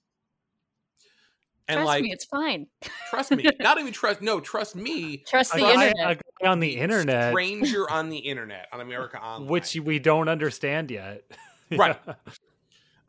[1.67, 2.67] And trust like, me, it's fine.
[3.09, 3.45] trust me.
[3.61, 4.21] Not even trust.
[4.21, 5.25] No, trust me.
[5.27, 6.21] Trust the internet.
[6.43, 7.33] A on the internet.
[7.33, 11.23] Stranger on the internet on America Online, which we don't understand yet.
[11.73, 11.99] right.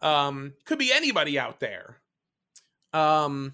[0.02, 1.98] Um, could be anybody out there.
[2.94, 3.54] Um.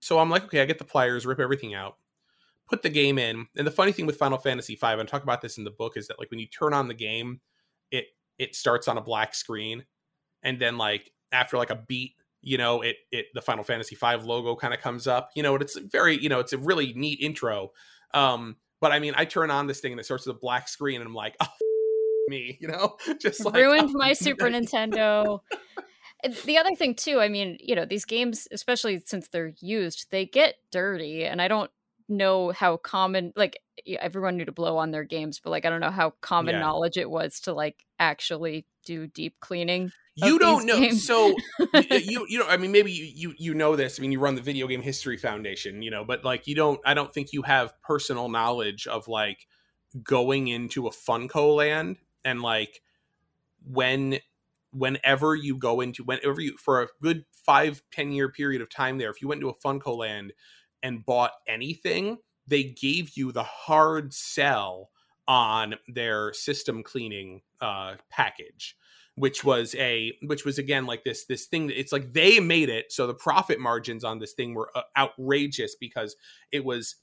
[0.00, 1.96] So I'm like, okay, I get the pliers, rip everything out,
[2.68, 3.46] put the game in.
[3.56, 5.96] And the funny thing with Final Fantasy V, and talk about this in the book,
[5.96, 7.40] is that like when you turn on the game,
[7.90, 8.06] it
[8.38, 9.84] it starts on a black screen,
[10.44, 14.16] and then like after like a beat you know it it the final fantasy v
[14.22, 17.18] logo kind of comes up you know it's very you know it's a really neat
[17.20, 17.72] intro.
[18.12, 20.68] Um but i mean i turn on this thing and it starts with a black
[20.68, 21.46] screen and i'm like oh
[22.28, 22.96] me you know?
[23.20, 25.40] Just like, ruined oh, my super nintendo.
[26.44, 30.24] The other thing too i mean you know these games especially since they're used they
[30.24, 31.70] get dirty and i don't
[32.08, 33.58] know how common like
[33.98, 36.60] everyone knew to blow on their games but like i don't know how common yeah.
[36.60, 40.78] knowledge it was to like actually do deep cleaning you don't know.
[40.78, 41.04] games.
[41.06, 41.34] so
[41.90, 43.98] you you know i mean maybe you, you you know this.
[43.98, 46.80] I mean you run the video game history foundation you know but like you don't
[46.84, 49.46] i don't think you have personal knowledge of like
[50.02, 52.80] going into a FuncoLand and like
[53.64, 54.18] when
[54.72, 58.98] whenever you go into whenever you for a good five ten year period of time
[58.98, 60.30] there if you went to a FuncoLand
[60.82, 64.90] and bought anything they gave you the hard sell
[65.26, 68.76] on their system cleaning uh, package
[69.16, 72.90] which was a which was again like this this thing it's like they made it
[72.90, 76.16] so the profit margins on this thing were uh, outrageous because
[76.50, 76.96] it was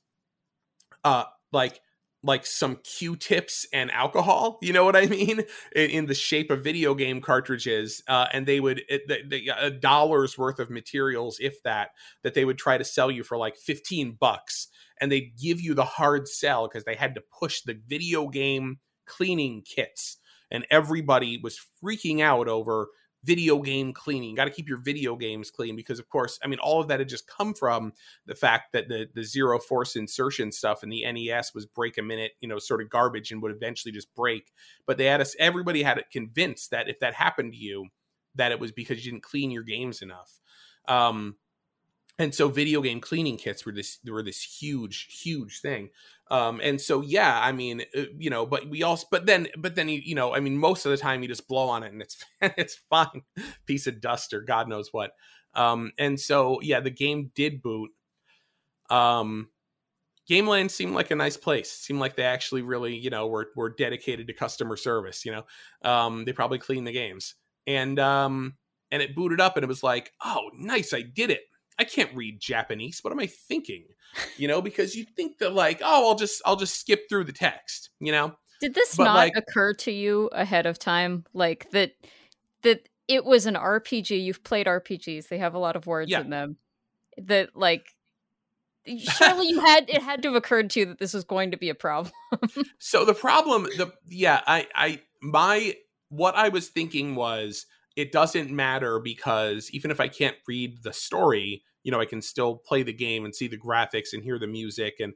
[1.03, 1.79] uh like
[2.23, 5.39] like some q-tips and alcohol you know what i mean
[5.75, 9.51] in, in the shape of video game cartridges uh, and they would it, the, the,
[9.57, 11.89] a dollar's worth of materials if that
[12.23, 14.67] that they would try to sell you for like 15 bucks
[14.99, 18.77] and they'd give you the hard sell because they had to push the video game
[19.07, 20.17] cleaning kits
[20.51, 22.89] and everybody was freaking out over
[23.23, 24.35] video game cleaning.
[24.35, 26.99] Got to keep your video games clean because, of course, I mean, all of that
[26.99, 27.93] had just come from
[28.25, 32.01] the fact that the the zero force insertion stuff in the NES was break a
[32.01, 34.51] minute, you know, sort of garbage and would eventually just break.
[34.85, 37.87] But they had us, everybody had it convinced that if that happened to you,
[38.35, 40.39] that it was because you didn't clean your games enough.
[40.87, 41.35] Um,
[42.19, 45.89] and so video game cleaning kits were this were this huge huge thing
[46.31, 49.75] um and so yeah i mean uh, you know but we also but then but
[49.75, 52.01] then you, know i mean most of the time you just blow on it and
[52.01, 53.21] it's it's fine.
[53.67, 55.11] Piece of dust or god knows what.
[55.53, 57.91] Um and so yeah the game did boot.
[58.89, 59.49] Um
[60.27, 61.71] gameland seemed like a nice place.
[61.71, 65.43] Seemed like they actually really you know were were dedicated to customer service you know?
[65.83, 67.35] Um they probably cleaned the games.
[67.67, 68.55] And um
[68.91, 71.41] and it booted up and it was like oh nice i did it
[71.79, 72.99] I can't read Japanese.
[73.03, 73.85] What am I thinking?
[74.37, 77.31] You know, because you think that like, oh, I'll just I'll just skip through the
[77.31, 78.35] text, you know?
[78.59, 81.25] Did this but not like, occur to you ahead of time?
[81.33, 81.93] Like that
[82.61, 84.23] that it was an RPG.
[84.23, 85.27] You've played RPGs.
[85.27, 86.21] They have a lot of words yeah.
[86.21, 86.57] in them.
[87.17, 87.87] That like
[88.97, 91.57] surely you had it had to have occurred to you that this was going to
[91.57, 92.13] be a problem.
[92.79, 95.75] so the problem the yeah, I I my
[96.09, 100.93] what I was thinking was it doesn't matter because even if I can't read the
[100.93, 104.39] story, you know, I can still play the game and see the graphics and hear
[104.39, 105.13] the music and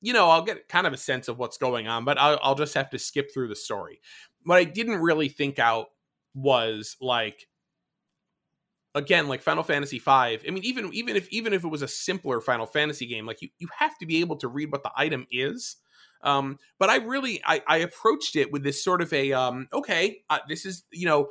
[0.00, 2.54] you know, I'll get kind of a sense of what's going on, but I'll, I'll
[2.54, 4.00] just have to skip through the story.
[4.44, 5.86] What I didn't really think out
[6.34, 7.48] was like
[8.94, 11.88] again like final fantasy v i mean even even if even if it was a
[11.88, 14.90] simpler final fantasy game like you, you have to be able to read what the
[14.96, 15.76] item is
[16.22, 20.18] um but i really i i approached it with this sort of a um okay
[20.30, 21.28] uh, this is you know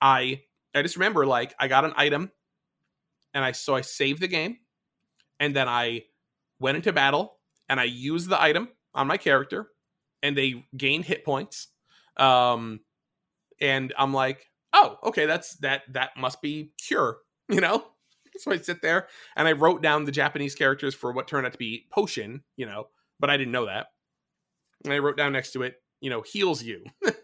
[0.00, 0.42] I
[0.74, 2.30] I just remember like I got an item
[3.34, 4.58] and I so I saved the game
[5.40, 6.04] and then I
[6.60, 7.38] went into battle
[7.68, 9.68] and I used the item on my character
[10.22, 11.68] and they gained hit points.
[12.16, 12.80] Um
[13.60, 17.18] and I'm like, "Oh, okay, that's that that must be cure,"
[17.48, 17.84] you know?
[18.38, 21.52] So I sit there and I wrote down the Japanese characters for what turned out
[21.52, 22.88] to be potion, you know,
[23.18, 23.88] but I didn't know that.
[24.84, 26.84] And I wrote down next to it, you know, heals you.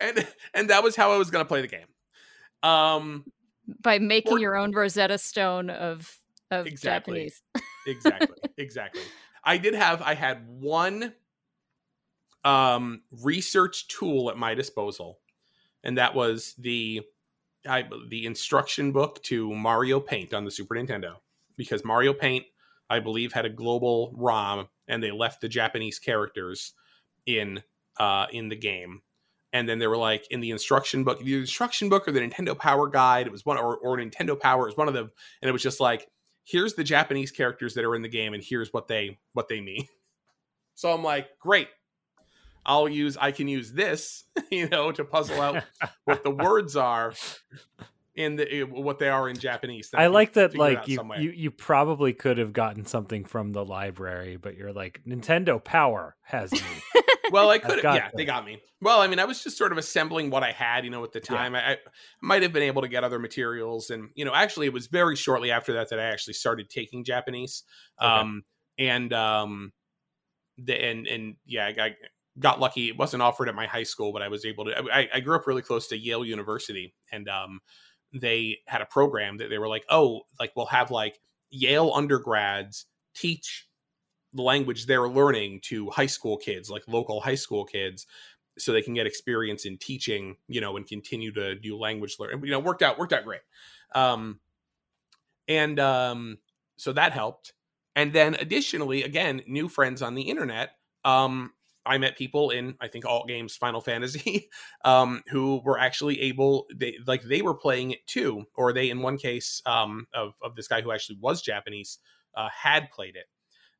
[0.00, 1.86] and and that was how I was going to play the game.
[2.62, 3.24] Um,
[3.82, 6.16] by making or, your own Rosetta Stone of
[6.50, 7.42] of exactly, Japanese.
[7.86, 9.02] exactly, exactly.
[9.44, 11.14] I did have I had one
[12.44, 15.18] um research tool at my disposal,
[15.84, 17.02] and that was the
[17.68, 21.16] I the instruction book to Mario Paint on the Super Nintendo
[21.56, 22.46] because Mario Paint
[22.88, 26.74] I believe had a global ROM and they left the Japanese characters
[27.26, 27.62] in
[27.98, 29.02] uh in the game
[29.52, 32.58] and then they were like in the instruction book, the instruction book or the Nintendo
[32.58, 33.26] Power Guide.
[33.26, 34.64] It was one or, or Nintendo Power.
[34.64, 36.08] It was one of them, and it was just like,
[36.44, 39.60] here's the Japanese characters that are in the game, and here's what they what they
[39.60, 39.86] mean.
[40.78, 41.68] So I'm like, great.
[42.66, 45.64] I'll use I can use this, you know, to puzzle out
[46.04, 47.14] what the words are
[48.16, 49.90] in the what they are in Japanese.
[49.94, 54.36] I like that like you, you you probably could have gotten something from the library,
[54.36, 56.60] but you're like Nintendo Power has me.
[57.30, 57.82] well, I could.
[57.82, 58.10] Yeah, them.
[58.16, 58.60] they got me.
[58.80, 61.12] Well, I mean, I was just sort of assembling what I had, you know, at
[61.12, 61.54] the time.
[61.54, 61.60] Yeah.
[61.60, 61.76] I, I,
[62.22, 65.16] might have been able to get other materials, and you know, actually, it was very
[65.16, 67.64] shortly after that that I actually started taking Japanese.
[68.00, 68.10] Okay.
[68.10, 68.44] Um,
[68.78, 69.72] and um,
[70.58, 71.96] the and and yeah, I
[72.38, 72.88] got lucky.
[72.88, 74.84] It wasn't offered at my high school, but I was able to.
[74.92, 77.60] I, I grew up really close to Yale University, and um,
[78.20, 82.86] they had a program that they were like, oh, like we'll have like Yale undergrads
[83.14, 83.66] teach
[84.32, 88.06] the language they're learning to high school kids, like local high school kids,
[88.58, 92.44] so they can get experience in teaching, you know, and continue to do language learning.
[92.44, 93.40] You know, worked out, worked out great.
[93.94, 94.40] Um,
[95.48, 96.38] and um,
[96.76, 97.52] so that helped.
[97.94, 100.72] And then additionally, again, new friends on the internet.
[101.04, 101.52] Um,
[101.86, 104.48] I met people in I think alt games Final Fantasy
[104.84, 109.00] um, who were actually able they like they were playing it too, or they in
[109.00, 111.98] one case um, of of this guy who actually was Japanese
[112.36, 113.26] uh, had played it.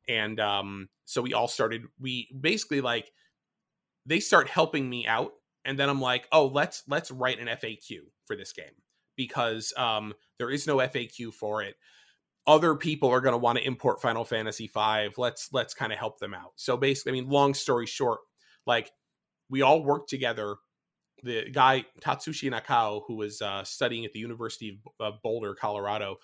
[0.09, 3.11] And um, so we all started we basically like
[4.05, 5.33] they start helping me out
[5.65, 8.65] and then i'm like oh let's let's write an faq for this game.
[9.15, 11.75] Because um, there is no faq for it
[12.47, 15.99] other people are going to want to import final fantasy 5 let's let's kind of
[15.99, 18.19] help them out so basically i mean long story short
[18.65, 18.91] like
[19.49, 20.55] we all worked together
[21.23, 26.17] the guy tatsushi nakao who was uh, studying at the university of boulder colorado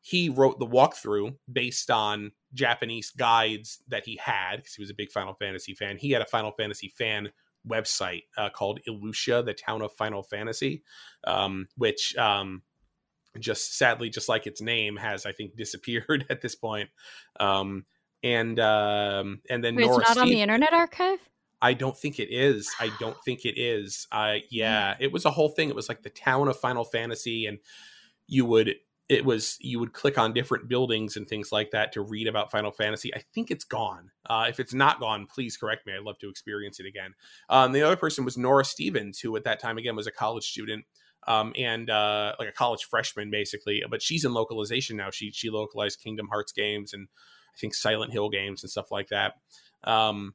[0.00, 4.94] he wrote the walkthrough based on Japanese guides that he had because he was a
[4.94, 5.98] big Final Fantasy fan.
[5.98, 7.30] He had a Final Fantasy fan
[7.68, 10.82] website uh, called Ilusha, the town of Final Fantasy,
[11.24, 12.62] um, which um,
[13.40, 16.90] just sadly, just like its name, has I think disappeared at this point.
[17.40, 17.84] Um,
[18.22, 21.20] and um, and then Wait, Nora it's not Steve- on the Internet Archive.
[21.60, 22.70] I don't think it is.
[22.78, 24.06] I don't think it is.
[24.12, 25.68] Uh, yeah, it was a whole thing.
[25.68, 27.58] It was like the town of Final Fantasy, and
[28.26, 28.74] you would
[29.08, 32.50] it was you would click on different buildings and things like that to read about
[32.50, 33.14] Final Fantasy.
[33.14, 34.10] I think it's gone.
[34.28, 35.94] Uh, if it's not gone, please correct me.
[35.94, 37.14] I'd love to experience it again.
[37.48, 40.44] Um, the other person was Nora Stevens, who at that time again was a college
[40.44, 40.84] student
[41.26, 43.82] um, and uh, like a college freshman basically.
[43.88, 45.10] But she's in localization now.
[45.10, 47.08] She she localized Kingdom Hearts games and
[47.54, 49.34] I think Silent Hill games and stuff like that.
[49.84, 50.34] Um,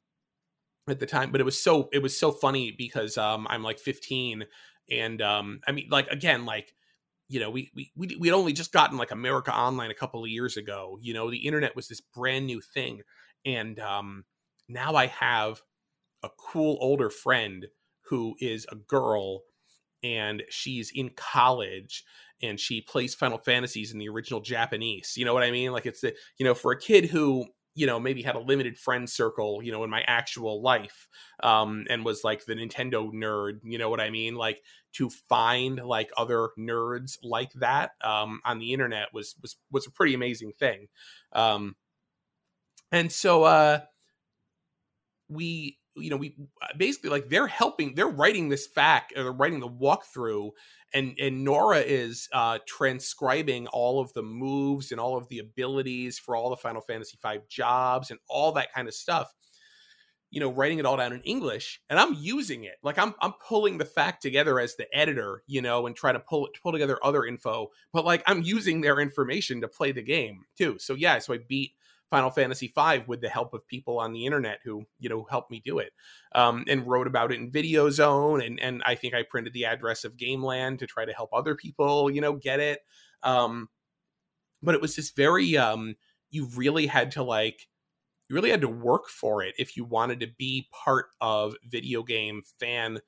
[0.88, 3.80] at the time, but it was so it was so funny because um, I'm like
[3.80, 4.44] 15
[4.92, 6.74] and um, I mean like again like
[7.34, 10.30] you know, we we we we'd only just gotten like America Online a couple of
[10.30, 11.00] years ago.
[11.02, 13.02] You know, the internet was this brand new thing,
[13.46, 14.26] and um,
[14.68, 15.62] now I have
[16.22, 17.66] a cool older friend
[18.06, 19.42] who is a girl,
[20.04, 22.04] and she's in college,
[22.42, 25.14] and she plays Final Fantasies in the original Japanese.
[25.16, 25.72] You know what I mean?
[25.72, 28.78] Like it's the you know for a kid who you know maybe had a limited
[28.78, 31.08] friend circle you know in my actual life
[31.42, 34.62] um and was like the nintendo nerd you know what i mean like
[34.94, 39.92] to find like other nerds like that um on the internet was was was a
[39.92, 40.88] pretty amazing thing
[41.34, 41.76] um
[42.92, 43.80] and so uh
[45.30, 46.36] we you know we
[46.78, 50.52] basically like they're helping they're writing this FAQ or they're writing the walkthrough
[50.94, 56.20] and and Nora is uh, transcribing all of the moves and all of the abilities
[56.20, 59.34] for all the Final Fantasy V jobs and all that kind of stuff.
[60.30, 62.76] You know, writing it all down in English, and I'm using it.
[62.82, 66.20] Like I'm I'm pulling the FAQ together as the editor, you know, and trying to
[66.20, 67.70] pull it pull together other info.
[67.92, 70.78] But like I'm using their information to play the game too.
[70.80, 71.74] So yeah, so I beat
[72.14, 75.50] Final Fantasy V with the help of people on the internet who you know helped
[75.50, 75.94] me do it,
[76.36, 79.66] um, and wrote about it in Video Zone, and and I think I printed the
[79.66, 82.82] address of Gameland to try to help other people you know get it.
[83.24, 83.68] Um,
[84.62, 85.96] but it was just very um,
[86.30, 87.68] you really had to like
[88.30, 92.04] you really had to work for it if you wanted to be part of video
[92.04, 93.00] game fan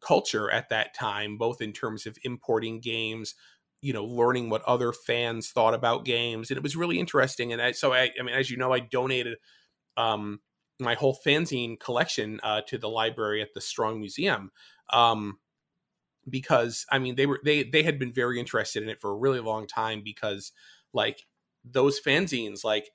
[0.00, 3.34] culture at that time, both in terms of importing games,
[3.82, 7.60] you know learning what other fans thought about games and it was really interesting and
[7.60, 9.38] I, so I, I mean as you know I donated
[9.96, 10.40] um
[10.80, 14.50] my whole fanzine collection uh, to the library at the Strong Museum
[14.90, 15.38] um
[16.28, 19.16] because I mean they were they they had been very interested in it for a
[19.16, 20.52] really long time because
[20.92, 21.26] like
[21.64, 22.90] those fanzines like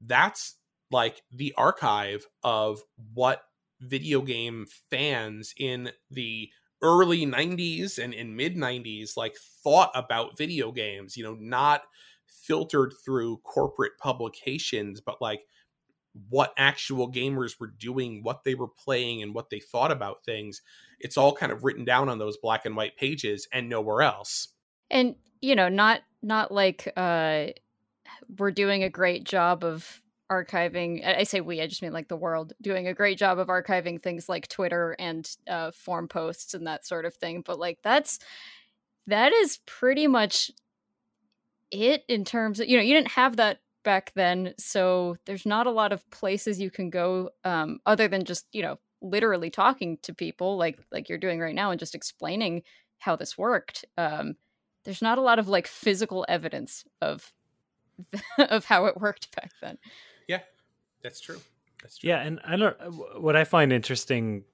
[0.00, 0.56] that's
[0.90, 2.80] like the archive of
[3.14, 3.42] what
[3.80, 6.50] video game fans in the
[6.82, 11.82] early 90s and in mid 90s like thought about video games you know not
[12.26, 15.40] filtered through corporate publications but like
[16.28, 20.62] what actual gamers were doing what they were playing and what they thought about things.
[21.00, 24.48] It's all kind of written down on those black and white pages and nowhere else.
[24.90, 27.48] And you know not not like uh
[28.38, 30.00] we're doing a great job of
[30.30, 33.48] archiving i say we i just mean like the world doing a great job of
[33.48, 37.78] archiving things like twitter and uh, forum posts and that sort of thing but like
[37.82, 38.18] that's
[39.06, 40.50] that is pretty much
[41.70, 45.66] it in terms of you know you didn't have that back then so there's not
[45.66, 49.98] a lot of places you can go um, other than just you know literally talking
[50.02, 52.62] to people like like you're doing right now and just explaining
[52.98, 54.34] how this worked um,
[54.84, 57.32] there's not a lot of like physical evidence of
[58.38, 59.78] of how it worked back then
[61.02, 61.40] that's true.
[61.82, 62.10] That's true.
[62.10, 62.76] Yeah, and I don't.
[62.80, 62.90] Uh,
[63.20, 64.44] what I find interesting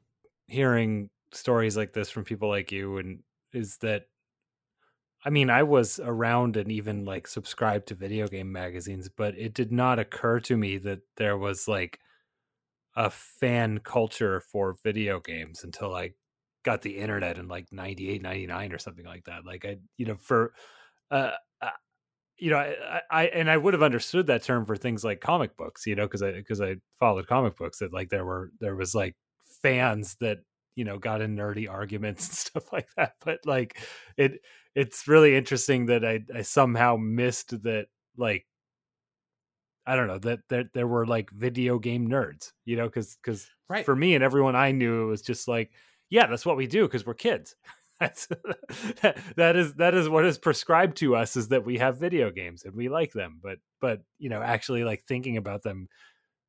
[0.47, 3.22] hearing stories like this from people like you, and
[3.53, 4.07] is that,
[5.24, 9.55] I mean, I was around and even like subscribed to video game magazines, but it
[9.55, 12.01] did not occur to me that there was like
[12.97, 16.12] a fan culture for video games until I
[16.64, 20.16] got the internet in like 98 99 or something like that like i you know
[20.16, 20.53] for
[21.11, 21.32] uh,
[22.43, 25.57] you know, I, I, and I would have understood that term for things like comic
[25.57, 28.74] books, you know, because I because I followed comic books that like there were there
[28.74, 29.14] was like
[29.62, 30.38] fans that
[30.74, 33.12] you know got in nerdy arguments and stuff like that.
[33.24, 33.78] But like
[34.16, 34.40] it
[34.74, 37.86] it's really interesting that I I somehow missed that
[38.16, 38.45] like
[39.86, 43.49] I don't know that there there were like video game nerds, you know, because because
[43.68, 43.84] right.
[43.84, 45.70] for me and everyone I knew it was just like
[46.11, 47.55] yeah that's what we do because we're kids
[48.03, 48.27] that's
[49.37, 52.65] that is that is what is prescribed to us is that we have video games
[52.65, 55.89] and we like them but but you know actually like thinking about them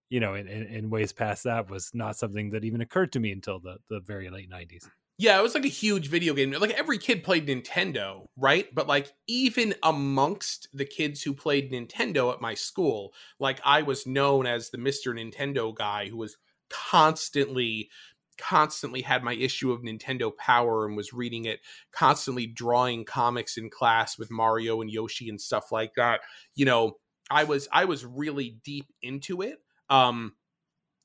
[0.09, 3.19] you know in, in, in ways past that was not something that even occurred to
[3.19, 4.87] me until the the very late 90s
[5.19, 6.51] yeah, it was like a huge video game.
[6.53, 8.67] Like every kid played Nintendo, right?
[8.73, 14.07] But like even amongst the kids who played Nintendo at my school, like I was
[14.07, 15.13] known as the Mr.
[15.13, 16.35] Nintendo guy who was
[16.73, 17.89] constantly
[18.37, 21.59] constantly had my issue of Nintendo Power and was reading it,
[21.91, 26.21] constantly drawing comics in class with Mario and Yoshi and stuff like that.
[26.55, 26.97] You know,
[27.29, 29.59] I was I was really deep into it.
[29.89, 30.33] Um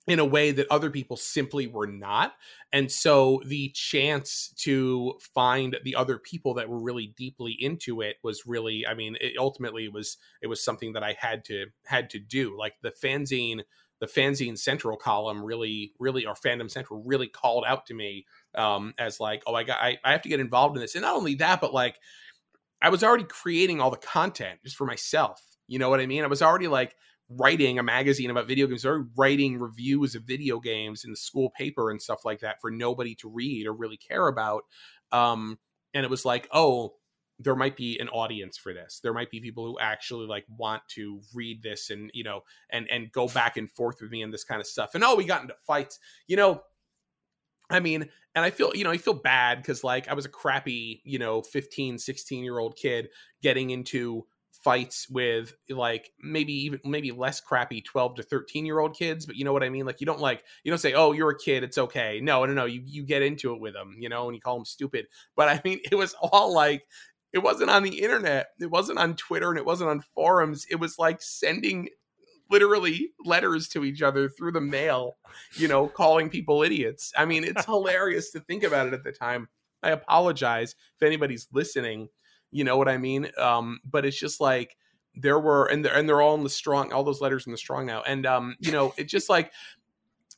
[0.09, 2.33] in a way that other people simply were not.
[2.73, 8.17] And so the chance to find the other people that were really deeply into it
[8.25, 11.67] was really, I mean, it ultimately it was it was something that I had to
[11.85, 12.57] had to do.
[12.59, 13.61] Like the fanzine
[14.01, 18.25] the fanzine central column really really or fandom central really called out to me
[18.55, 20.95] um as like oh i got I, I have to get involved in this.
[20.95, 21.97] And not only that but like
[22.81, 26.25] i was already creating all the content just for myself you know what i mean?
[26.25, 26.95] I was already like
[27.31, 31.51] writing a magazine about video games or writing reviews of video games in the school
[31.51, 34.63] paper and stuff like that for nobody to read or really care about
[35.13, 35.59] um
[35.93, 36.95] and it was like oh
[37.39, 39.01] there might be an audience for this.
[39.03, 42.89] There might be people who actually like want to read this and you know and
[42.91, 44.95] and go back and forth with me and this kind of stuff.
[44.95, 45.99] And oh we got into fights.
[46.27, 46.63] You know
[47.71, 50.29] i mean and i feel you know i feel bad because like i was a
[50.31, 53.11] crappy you know 15 16 year old kid
[53.43, 54.25] getting into
[54.63, 59.37] fights with like maybe even maybe less crappy 12 to 13 year old kids but
[59.37, 59.87] you know what i mean?
[59.87, 62.21] Like you don't like you don't say oh you're a kid it's okay.
[62.21, 64.57] No no no you you get into it with them you know and you call
[64.57, 65.07] them stupid.
[65.37, 66.85] But i mean it was all like
[67.33, 70.77] it wasn't on the internet it wasn't on twitter and it wasn't on forums it
[70.77, 71.89] was like sending
[72.51, 75.17] literally letters to each other through the mail
[75.55, 77.13] you know calling people idiots.
[77.17, 79.49] I mean it's hilarious to think about it at the time.
[79.83, 82.09] I apologize if anybody's listening
[82.51, 83.29] you know what i mean?
[83.39, 84.77] Um but it's just like
[85.15, 87.59] there were and they're, and they're all in the strong all those letters in the
[87.59, 89.53] strong now and um you know it just like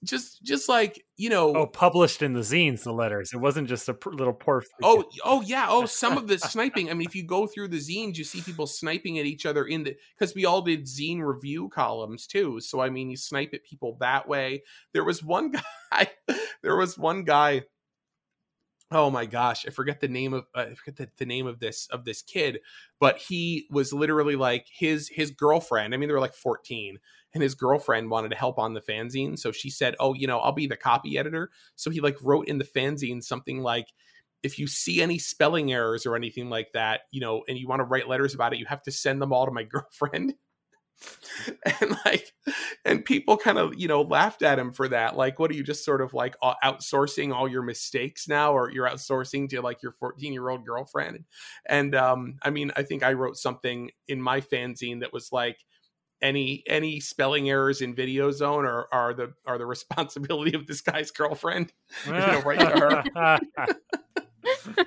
[0.04, 3.32] just just like you know oh published in the zines the letters.
[3.32, 5.66] It wasn't just a little poor oh oh yeah.
[5.68, 8.40] Oh some of the sniping i mean if you go through the zines you see
[8.40, 12.60] people sniping at each other in the because we all did zine review columns too.
[12.60, 14.62] So i mean you snipe at people that way.
[14.92, 15.52] There was one
[15.92, 16.08] guy
[16.62, 17.62] there was one guy
[18.92, 21.60] oh my gosh i forget the name of uh, i forget the, the name of
[21.60, 22.58] this of this kid
[22.98, 26.98] but he was literally like his his girlfriend i mean they were like 14
[27.32, 30.38] and his girlfriend wanted to help on the fanzine so she said oh you know
[30.40, 31.50] i'll be the copy editor.
[31.76, 33.86] So he like wrote in the fanzine something like
[34.42, 37.80] if you see any spelling errors or anything like that you know and you want
[37.80, 40.34] to write letters about it you have to send them all to my girlfriend
[41.80, 42.32] and like
[42.84, 45.16] and people kind of you know laughed at him for that.
[45.16, 48.88] Like what are you just sort of like outsourcing all your mistakes now or you're
[48.88, 51.24] outsourcing to like your 14 year old girlfriend?
[51.66, 55.58] And um i mean i think i wrote something in my fanzine that was like
[56.22, 60.80] any any spelling errors in video zone are, are the are the responsibility of this
[60.80, 61.72] guy's girlfriend
[62.06, 62.60] you know right?
[62.60, 64.86] to her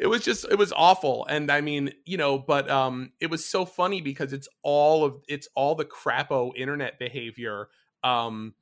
[0.00, 3.44] it was just it was awful and i mean you know but um it was
[3.44, 7.68] so funny because it's all of it's all the crapo internet behavior
[8.02, 8.54] um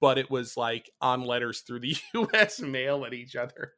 [0.00, 1.96] but it was like on letters through the
[2.34, 3.72] us mail at each other.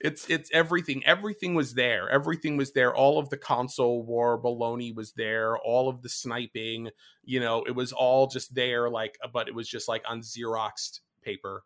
[0.00, 4.94] It's it's everything everything was there everything was there all of the console war baloney
[4.94, 6.88] was there all of the sniping
[7.22, 11.00] you know it was all just there like but it was just like on xeroxed
[11.22, 11.64] paper.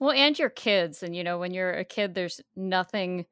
[0.00, 3.26] Well and your kids and you know when you're a kid there's nothing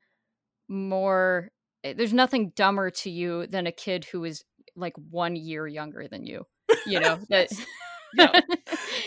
[0.68, 1.50] more
[1.84, 4.44] eh, there's nothing dumber to you than a kid who is
[4.76, 6.44] like one year younger than you
[6.86, 7.50] you know that
[8.14, 8.40] yeah.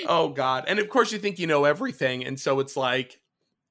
[0.08, 0.66] oh god.
[0.68, 3.20] And of course you think you know everything and so it's like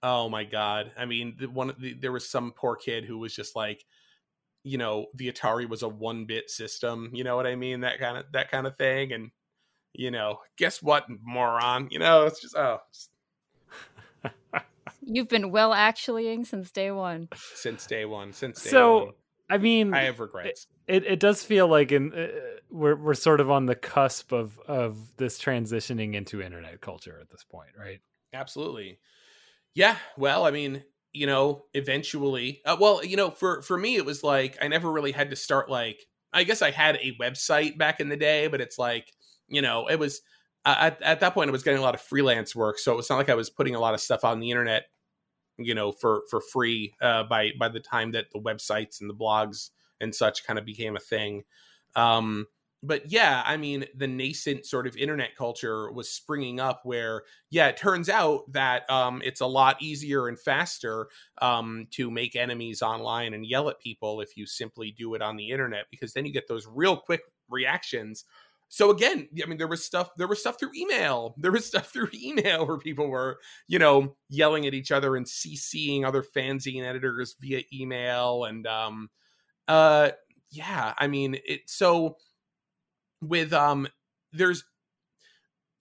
[0.02, 0.92] oh my god.
[0.96, 3.84] I mean the one the, there was some poor kid who was just like
[4.62, 7.80] you know the atari was a one bit system you know what i mean?
[7.80, 9.30] That kind of that kind of thing and
[9.92, 11.88] you know guess what moron?
[11.90, 12.78] You know it's just oh
[15.02, 17.28] You've been well actuallying since day one.
[17.54, 18.32] Since day one.
[18.32, 19.14] Since day so, one.
[19.50, 20.66] I mean, I have regrets.
[20.86, 22.28] It, it, it does feel like in uh,
[22.70, 27.30] we're we're sort of on the cusp of of this transitioning into internet culture at
[27.30, 28.00] this point, right?
[28.32, 29.00] Absolutely.
[29.74, 29.96] Yeah.
[30.16, 34.22] Well, I mean, you know, eventually, uh, well, you know, for for me, it was
[34.22, 36.06] like I never really had to start like.
[36.32, 39.12] I guess I had a website back in the day, but it's like
[39.48, 40.22] you know, it was
[40.64, 43.16] at, at that point I was getting a lot of freelance work, so it's not
[43.16, 44.84] like I was putting a lot of stuff on the internet,
[45.58, 46.94] you know, for for free.
[47.00, 50.64] Uh, by by the time that the websites and the blogs and such kind of
[50.64, 51.44] became a thing,
[51.96, 52.46] um,
[52.82, 57.68] but yeah, I mean, the nascent sort of internet culture was springing up where, yeah,
[57.68, 61.08] it turns out that um, it's a lot easier and faster
[61.42, 65.36] um, to make enemies online and yell at people if you simply do it on
[65.36, 68.24] the internet, because then you get those real quick reactions
[68.70, 71.92] so again i mean there was stuff there was stuff through email there was stuff
[71.92, 76.84] through email where people were you know yelling at each other and ccing other fanzine
[76.84, 79.10] editors via email and um
[79.68, 80.10] uh
[80.50, 82.16] yeah i mean it so
[83.20, 83.86] with um
[84.32, 84.64] there's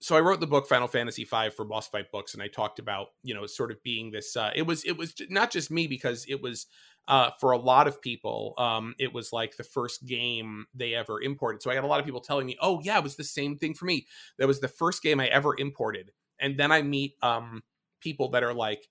[0.02, 2.78] so I wrote the book Final Fantasy V for Boss Fight Books, and I talked
[2.78, 4.34] about you know sort of being this.
[4.34, 6.66] Uh, it was it was not just me because it was
[7.10, 11.22] uh, for a lot of people, um, it was like the first game they ever
[11.22, 11.62] imported.
[11.62, 13.58] So I got a lot of people telling me, "Oh yeah, it was the same
[13.58, 14.06] thing for me.
[14.38, 17.62] That was the first game I ever imported." And then I meet um,
[18.00, 18.88] people that are like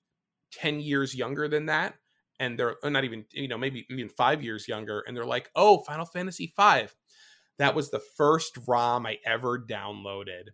[0.51, 1.95] ten years younger than that,
[2.39, 5.79] and they're not even you know maybe even five years younger, and they're like, "Oh,
[5.81, 6.87] Final Fantasy V,
[7.57, 10.49] that was the first ROM I ever downloaded."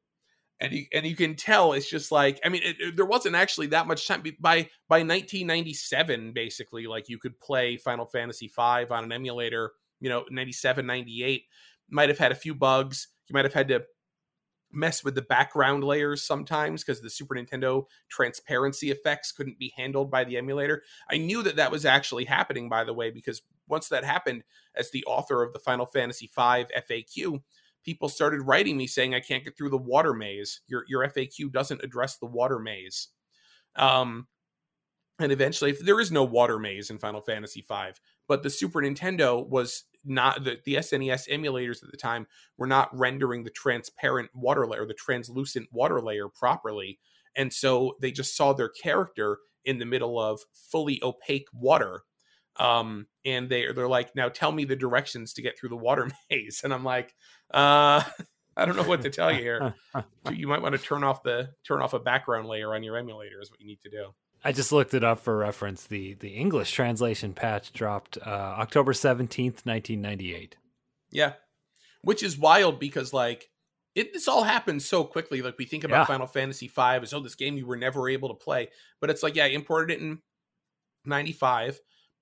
[0.60, 3.36] And you and you can tell it's just like I mean it, it, there wasn't
[3.36, 8.86] actually that much time by by 1997 basically like you could play Final Fantasy V
[8.89, 11.43] on an emulator you know 97 98
[11.89, 13.84] might have had a few bugs you might have had to
[14.76, 20.12] mess with the background layers sometimes because the Super Nintendo transparency effects couldn't be handled
[20.12, 20.84] by the emulator.
[21.10, 24.43] I knew that that was actually happening by the way because once that happened
[24.76, 27.41] as the author of the Final Fantasy V FAQ
[27.86, 30.61] people started writing me saying I can't get through the water maze.
[30.67, 33.09] Your your FAQ doesn't address the water maze.
[33.75, 34.27] Um,
[35.19, 37.91] and eventually, there is no water maze in Final Fantasy V,
[38.27, 42.27] but the Super Nintendo was not the, the SNES emulators at the time
[42.57, 46.99] were not rendering the transparent water layer, the translucent water layer properly,
[47.36, 52.01] and so they just saw their character in the middle of fully opaque water
[52.58, 56.10] um and they they're like now tell me the directions to get through the water
[56.30, 56.62] maze.
[56.64, 57.14] And i'm like
[57.53, 58.01] uh
[58.58, 59.76] i don't know what to tell you here.
[60.32, 63.41] You might want to turn off the turn off a background layer on your emulator
[63.41, 64.14] is what you need to do.
[64.43, 65.88] I just looked it up for reference.
[65.88, 70.56] The the english translation patch dropped uh october 17th 1998
[71.16, 71.34] yeah.
[72.01, 73.49] Which is wild because like
[73.95, 75.41] it this all happens so quickly.
[75.41, 76.06] Like we think about yeah.
[76.06, 78.70] final fantasy v as oh this game you were never able to play.
[79.01, 80.20] But it's like yeah I imported it in
[81.06, 81.80] 95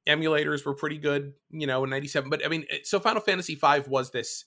[0.07, 2.29] emulators were pretty good, you know, in 97.
[2.29, 4.45] But I mean, so Final Fantasy V was this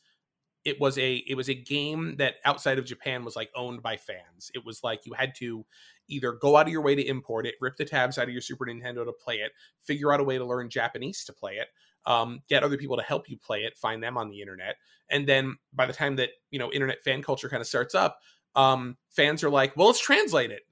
[0.66, 3.96] it was a it was a game that outside of Japan was like owned by
[3.96, 4.50] fans.
[4.52, 5.64] It was like you had to
[6.08, 8.40] either go out of your way to import it, rip the tabs out of your
[8.40, 9.52] Super Nintendo to play it,
[9.84, 11.68] figure out a way to learn Japanese to play it,
[12.04, 14.74] um, get other people to help you play it, find them on the internet,
[15.08, 18.18] and then by the time that you know internet fan culture kind of starts up,
[18.56, 20.62] um, fans are like, well, let's translate it.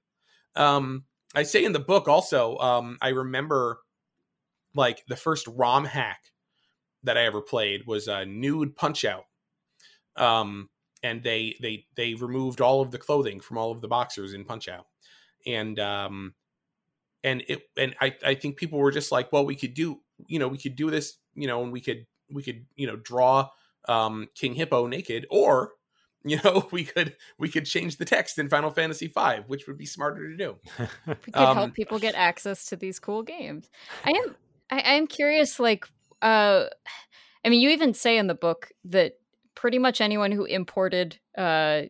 [0.56, 1.04] Um,
[1.36, 3.78] I say in the book also, um, I remember
[4.74, 6.20] like the first ROM hack
[7.02, 9.24] that I ever played was a nude punch out.
[10.16, 10.70] Um,
[11.02, 14.44] and they they they removed all of the clothing from all of the boxers in
[14.44, 14.86] Punch Out,
[15.46, 16.34] and um,
[17.22, 20.38] and it and I I think people were just like, well, we could do you
[20.38, 23.48] know we could do this you know and we could we could you know draw
[23.88, 25.72] um King Hippo naked or
[26.24, 29.76] you know we could we could change the text in final fantasy v which would
[29.76, 30.56] be smarter to do.
[31.06, 33.68] We could um, help people get access to these cool games.
[34.06, 34.34] I am
[34.70, 35.86] I, I am curious like
[36.22, 36.66] uh
[37.44, 39.14] i mean you even say in the book that
[39.54, 41.82] pretty much anyone who imported uh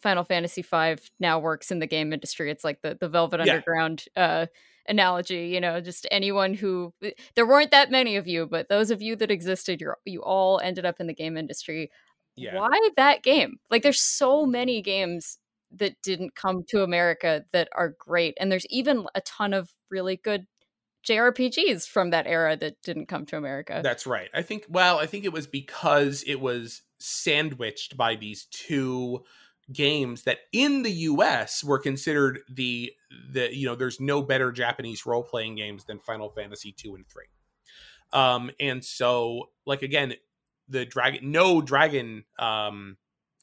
[0.00, 3.52] final fantasy v now works in the game industry it's like the the velvet yeah.
[3.52, 4.46] underground uh
[4.88, 6.92] analogy you know just anyone who
[7.36, 10.60] there weren't that many of you but those of you that existed you you all
[10.64, 11.88] ended up in the game industry
[12.36, 12.54] yeah.
[12.54, 13.58] why that game?
[13.70, 15.38] Like there's so many games
[15.72, 18.36] that didn't come to America that are great.
[18.38, 20.46] And there's even a ton of really good
[21.06, 23.80] JRPGs from that era that didn't come to America.
[23.82, 24.28] That's right.
[24.34, 29.24] I think well, I think it was because it was sandwiched by these two
[29.72, 32.92] games that in the US were considered the
[33.30, 37.04] the you know there's no better Japanese role playing games than Final Fantasy 2 and
[37.08, 37.24] 3.
[38.12, 40.14] Um and so like again
[40.68, 42.96] the dragon no dragon um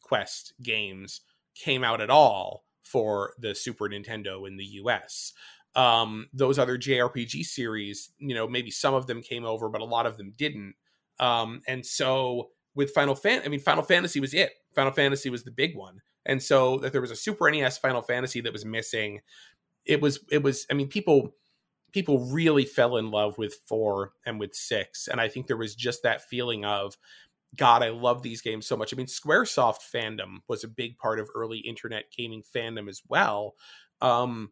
[0.03, 1.21] quest games
[1.55, 5.33] came out at all for the super nintendo in the us
[5.75, 9.85] um those other jrpg series you know maybe some of them came over but a
[9.85, 10.73] lot of them didn't
[11.19, 15.43] um and so with final fan i mean final fantasy was it final fantasy was
[15.43, 18.65] the big one and so that there was a super nes final fantasy that was
[18.65, 19.19] missing
[19.85, 21.33] it was it was i mean people
[21.91, 25.07] people really fell in love with four and with six.
[25.07, 26.95] And I think there was just that feeling of,
[27.55, 28.93] God, I love these games so much.
[28.93, 33.55] I mean, Squaresoft fandom was a big part of early internet gaming fandom as well.
[34.01, 34.51] Um,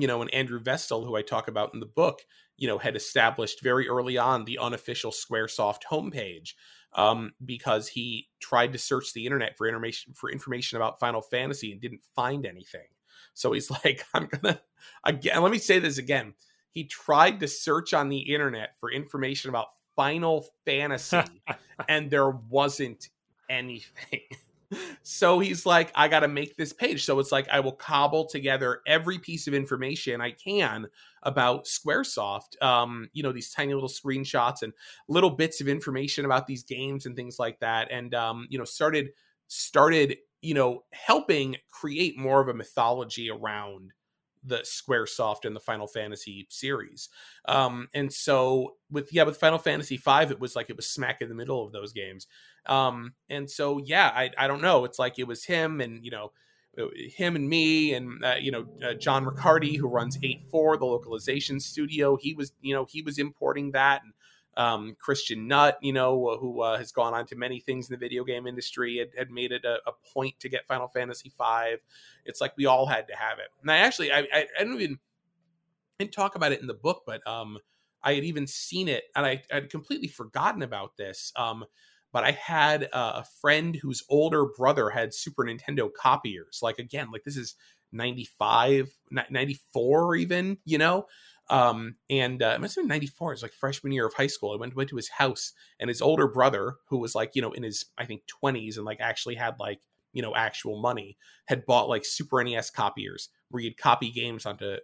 [0.00, 2.22] you know, and Andrew Vestal, who I talk about in the book,
[2.56, 6.54] you know, had established very early on the unofficial Squaresoft homepage
[6.94, 11.72] um, because he tried to search the internet for information for information about Final Fantasy
[11.72, 12.86] and didn't find anything.
[13.34, 14.60] So he's like, I'm gonna
[15.04, 15.42] again.
[15.42, 16.34] Let me say this again.
[16.70, 21.22] He tried to search on the internet for information about Final Fantasy,
[21.88, 23.08] and there wasn't
[23.48, 24.20] anything.
[25.02, 27.04] So he's like, I got to make this page.
[27.04, 30.86] So it's like, I will cobble together every piece of information I can
[31.22, 32.60] about Squaresoft.
[32.62, 34.72] Um, you know, these tiny little screenshots and
[35.08, 37.90] little bits of information about these games and things like that.
[37.90, 39.10] And, um, you know, started,
[39.48, 43.92] started you know, helping create more of a mythology around
[44.44, 47.08] the Squaresoft and the Final Fantasy series.
[47.46, 51.20] Um, and so with yeah, with Final Fantasy V, it was like it was smack
[51.20, 52.26] in the middle of those games.
[52.68, 54.84] Um, and so yeah, I I don't know.
[54.84, 56.32] It's like it was him and you know
[56.78, 60.84] uh, him and me and uh, you know uh, John Ricciardi who runs 8-4 the
[60.84, 64.12] localization studio he was you know he was importing that and
[64.58, 67.98] um, Christian Nutt, you know, who uh, has gone on to many things in the
[67.98, 71.76] video game industry, had, had made it a, a, point to get Final Fantasy V.
[72.24, 73.46] It's like we all had to have it.
[73.62, 74.98] And I actually, I, I, I don't even
[76.00, 77.58] didn't talk about it in the book, but um,
[78.02, 81.32] I had even seen it, and I had completely forgotten about this.
[81.36, 81.64] Um,
[82.12, 86.60] but I had uh, a friend whose older brother had Super Nintendo copiers.
[86.62, 87.54] Like again, like this is
[87.92, 88.90] 95,
[89.30, 91.06] 94 even, you know?
[91.50, 93.32] Um, and uh, it must have been 94.
[93.32, 94.52] It was like freshman year of high school.
[94.52, 97.52] I went, went to his house and his older brother, who was like, you know,
[97.52, 99.80] in his, I think 20s and like actually had like,
[100.12, 104.76] you know, actual money, had bought like Super NES copiers where you'd copy games onto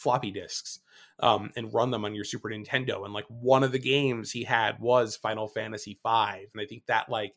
[0.00, 0.80] floppy disks
[1.20, 3.04] um, and run them on your Super Nintendo.
[3.04, 6.46] And like one of the games he had was Final Fantasy V.
[6.52, 7.34] And I think that like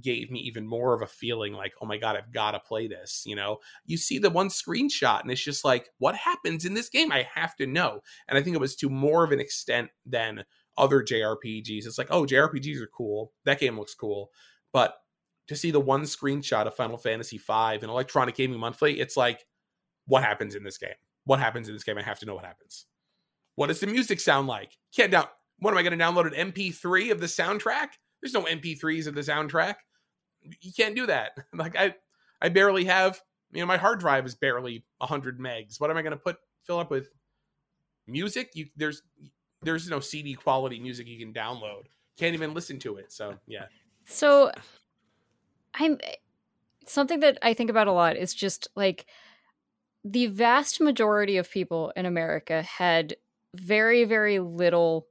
[0.00, 2.88] gave me even more of a feeling like, oh my God, I've got to play
[2.88, 3.22] this.
[3.26, 6.88] You know, you see the one screenshot and it's just like, what happens in this
[6.88, 7.12] game?
[7.12, 8.00] I have to know.
[8.28, 10.44] And I think it was to more of an extent than
[10.76, 11.86] other JRPGs.
[11.86, 13.32] It's like, oh, JRPGs are cool.
[13.44, 14.30] That game looks cool.
[14.72, 14.94] But
[15.48, 19.44] to see the one screenshot of Final Fantasy V and Electronic Gaming Monthly, it's like,
[20.06, 20.90] what happens in this game?
[21.28, 21.98] What happens in this game?
[21.98, 22.86] I have to know what happens.
[23.54, 24.78] What does the music sound like?
[24.96, 25.26] Can't down.
[25.58, 27.88] What am I going to download an MP3 of the soundtrack?
[28.22, 29.74] There's no MP3s of the soundtrack.
[30.62, 31.32] You can't do that.
[31.54, 31.94] Like I,
[32.40, 33.20] I barely have.
[33.52, 35.78] You know, my hard drive is barely 100 megs.
[35.78, 37.10] What am I going to put fill up with
[38.06, 38.52] music?
[38.54, 39.02] You there's
[39.60, 41.82] there's no CD quality music you can download.
[42.16, 43.12] Can't even listen to it.
[43.12, 43.66] So yeah.
[44.06, 44.50] So
[45.74, 45.98] I'm
[46.86, 49.04] something that I think about a lot is just like
[50.12, 53.16] the vast majority of people in America had
[53.54, 55.06] very very little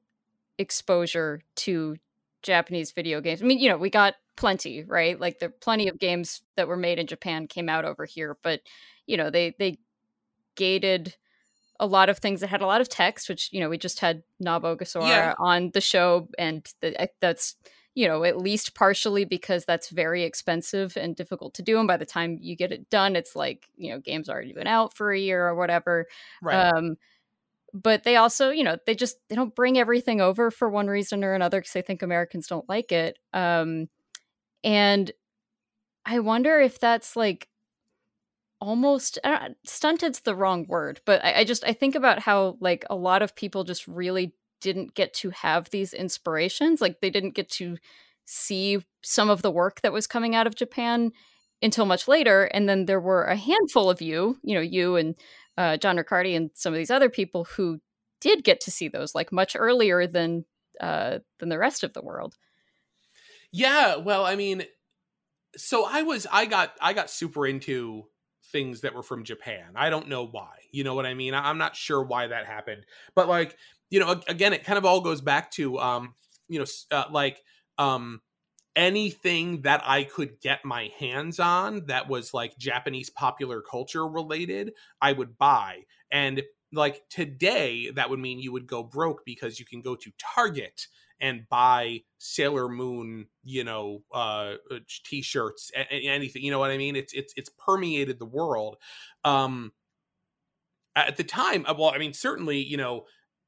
[0.58, 1.98] exposure to
[2.44, 3.42] Japanese video games.
[3.42, 5.20] I mean, you know, we got plenty, right?
[5.20, 8.38] Like there are plenty of games that were made in Japan came out over here,
[8.44, 8.62] but
[9.06, 9.78] you know, they they
[10.56, 11.16] gated
[11.80, 14.00] a lot of things that had a lot of text, which you know we just
[14.00, 15.34] had Nobuo Ogasawara yeah.
[15.40, 17.56] on the show, and the, that's
[17.98, 21.80] you know, at least partially because that's very expensive and difficult to do.
[21.80, 24.68] And by the time you get it done, it's like, you know, games already been
[24.68, 26.06] out for a year or whatever.
[26.40, 26.68] Right.
[26.68, 26.98] Um,
[27.74, 31.24] but they also, you know, they just they don't bring everything over for one reason
[31.24, 33.18] or another because they think Americans don't like it.
[33.34, 33.90] Um,
[34.64, 35.12] and
[36.06, 37.48] I wonder if that's like
[38.62, 42.86] almost uh, stunted's the wrong word, but I, I just I think about how like
[42.92, 46.82] a lot of people just really didn't get to have these inspirations.
[46.82, 47.78] Like they didn't get to
[48.26, 51.12] see some of the work that was coming out of Japan
[51.62, 52.44] until much later.
[52.46, 55.16] And then there were a handful of you, you know, you and
[55.58, 57.80] uh, John Ricciardi and some of these other people who
[58.22, 60.46] did get to see those like much earlier than
[60.80, 62.36] uh, than the rest of the world.
[63.52, 64.64] Yeah, well, I mean,
[65.56, 68.04] so I was I got I got super into
[68.52, 69.74] things that were from Japan.
[69.76, 70.54] I don't know why.
[70.72, 71.34] You know what I mean?
[71.34, 72.86] I'm not sure why that happened.
[73.16, 73.58] But like
[73.90, 76.14] you know again it kind of all goes back to um
[76.48, 77.42] you know uh, like
[77.78, 78.22] um
[78.76, 84.74] anything that I could get my hands on that was like Japanese popular culture related,
[85.02, 85.82] I would buy.
[86.12, 90.12] And like today, that would mean you would go broke because you can go to
[90.20, 90.88] Target
[91.20, 96.44] and buy Sailor Moon, you know, uh, uh t-shirts, anything.
[96.44, 96.96] You know what I mean?
[96.96, 98.78] It's it's it's permeated the world.
[99.24, 99.72] Um,
[100.96, 103.06] at the time, uh, well, I mean, certainly, you know,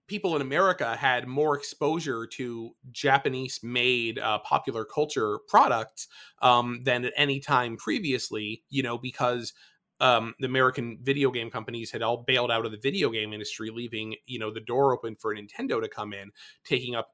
[0.10, 6.08] people in America had more exposure to Japanese made uh, popular culture products
[6.42, 9.54] um, than at any time previously, you know, because
[10.02, 13.70] um, the American video game companies had all bailed out of the video game industry,
[13.70, 16.32] leaving, you know, the door open for Nintendo to come in,
[16.66, 17.10] taking up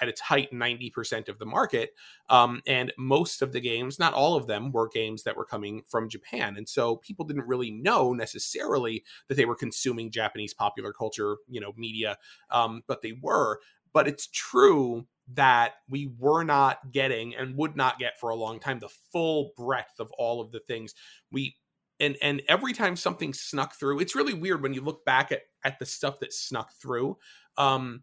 [0.00, 1.90] at, its height 90% of the market.
[2.28, 5.82] Um, and most of the games, not all of them, were games that were coming
[5.88, 6.56] from Japan.
[6.56, 11.60] And so people didn't really know necessarily that they were consuming Japanese popular culture, you
[11.60, 12.16] know, media,
[12.50, 13.60] um, but they were.
[13.92, 18.58] But it's true that we were not getting and would not get for a long
[18.58, 20.94] time the full breadth of all of the things
[21.30, 21.54] we
[22.00, 25.42] and and every time something snuck through it's really weird when you look back at
[25.64, 27.16] at the stuff that snuck through
[27.58, 28.02] um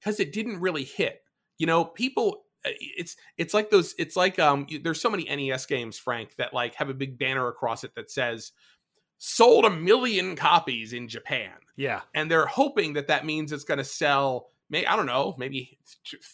[0.00, 1.22] because it didn't really hit.
[1.58, 5.66] You know, people uh, it's it's like those it's like um there's so many NES
[5.66, 8.52] games frank that like have a big banner across it that says
[9.18, 11.52] sold a million copies in Japan.
[11.76, 12.02] Yeah.
[12.14, 15.78] And they're hoping that that means it's going to sell may I don't know, maybe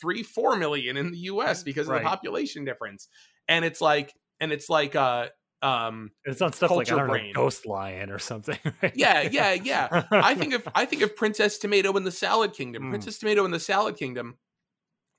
[0.00, 2.02] 3 4 million in the US because of right.
[2.02, 3.08] the population difference.
[3.48, 5.28] And it's like and it's like uh
[5.62, 8.58] um it's on stuff like I don't know, Ghost Lion or something.
[8.82, 8.92] Right?
[8.96, 10.04] Yeah, yeah, yeah.
[10.10, 12.84] I think of I think of Princess Tomato in the Salad Kingdom.
[12.84, 12.90] Mm.
[12.90, 14.38] Princess Tomato in the Salad Kingdom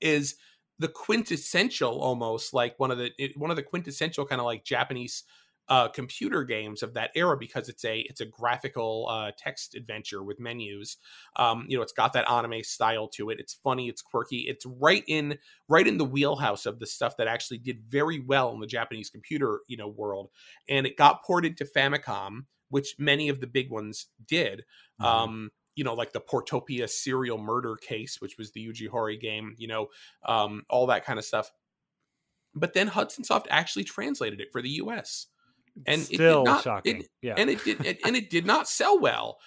[0.00, 0.36] is
[0.78, 5.24] the quintessential almost like one of the one of the quintessential kind of like Japanese
[5.68, 10.22] uh, computer games of that era because it's a it's a graphical uh, text adventure
[10.22, 10.98] with menus.
[11.36, 13.40] Um, you know, it's got that anime style to it.
[13.40, 15.38] It's funny, it's quirky, it's right in
[15.68, 19.10] right in the wheelhouse of the stuff that actually did very well in the Japanese
[19.10, 20.30] computer you know world.
[20.68, 24.64] And it got ported to Famicom, which many of the big ones did.
[25.00, 25.04] Mm-hmm.
[25.04, 29.56] Um, you know, like the Portopia serial murder case, which was the Yuji Horii game,
[29.58, 29.88] you know,
[30.24, 31.50] um, all that kind of stuff.
[32.54, 35.26] But then Hudson Soft actually translated it for the US
[35.86, 37.00] and still it not, shocking.
[37.00, 39.38] It, yeah, and it did, and it did not sell well.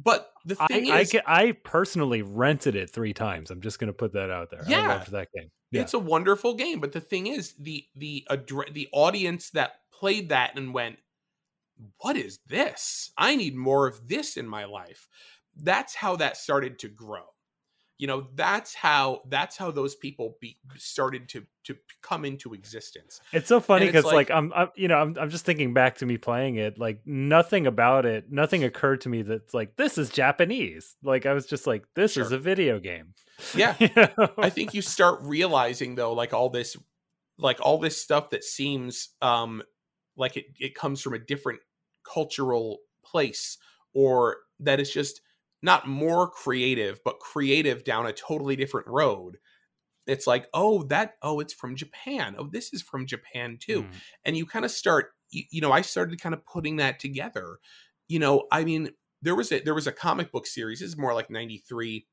[0.00, 3.50] But the thing I, is, I, I, personally rented it three times.
[3.50, 4.62] I'm just going to put that out there.
[4.68, 5.50] Yeah, I loved that game.
[5.72, 5.82] Yeah.
[5.82, 8.26] It's a wonderful game, but the thing is, the the
[8.72, 10.98] the audience that played that and went,
[11.98, 13.10] "What is this?
[13.18, 15.08] I need more of this in my life."
[15.60, 17.24] That's how that started to grow
[17.98, 23.20] you know that's how that's how those people be started to to come into existence
[23.32, 25.96] it's so funny because like, like, I'm, I'm you know I'm, I'm just thinking back
[25.98, 29.98] to me playing it like nothing about it nothing occurred to me that's like this
[29.98, 32.22] is japanese like i was just like this sure.
[32.22, 33.14] is a video game
[33.54, 34.30] yeah you know?
[34.38, 36.76] i think you start realizing though like all this
[37.36, 39.62] like all this stuff that seems um
[40.16, 41.60] like it, it comes from a different
[42.04, 43.58] cultural place
[43.92, 45.20] or that is just
[45.62, 49.38] not more creative, but creative down a totally different road.
[50.06, 52.34] It's like, oh, that, oh, it's from Japan.
[52.38, 53.82] Oh, this is from Japan too.
[53.82, 53.88] Mm.
[54.24, 57.58] And you kind of start, you, you know, I started kind of putting that together.
[58.08, 58.90] You know, I mean,
[59.20, 60.80] there was a there was a comic book series.
[60.80, 62.06] This is more like '93.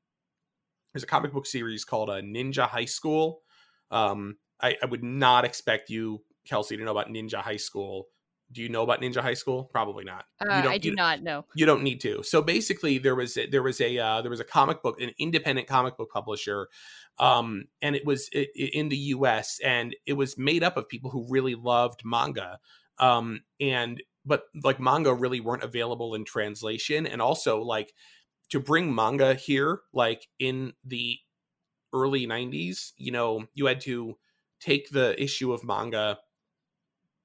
[0.92, 3.42] There's a comic book series called a uh, Ninja High School.
[3.90, 8.08] Um, I, I would not expect you, Kelsey, to know about Ninja High School
[8.52, 9.64] do you know about Ninja High School?
[9.64, 10.24] Probably not.
[10.40, 11.44] Uh, I do not know.
[11.54, 12.22] You don't need to.
[12.22, 15.10] So basically, there was a, there was a uh, there was a comic book, an
[15.18, 16.68] independent comic book publisher,
[17.18, 19.60] um, and it was it, it, in the U.S.
[19.64, 22.58] and it was made up of people who really loved manga,
[22.98, 27.92] um, and but like manga really weren't available in translation, and also like
[28.50, 31.18] to bring manga here, like in the
[31.92, 34.16] early '90s, you know, you had to
[34.60, 36.18] take the issue of manga,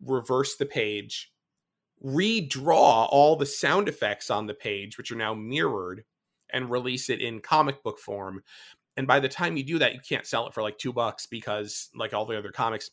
[0.06, 1.32] reverse the page,
[2.04, 6.04] redraw all the sound effects on the page, which are now mirrored,
[6.52, 8.42] and release it in comic book form.
[8.98, 11.26] And by the time you do that, you can't sell it for like two bucks
[11.26, 12.92] because, like all the other comics.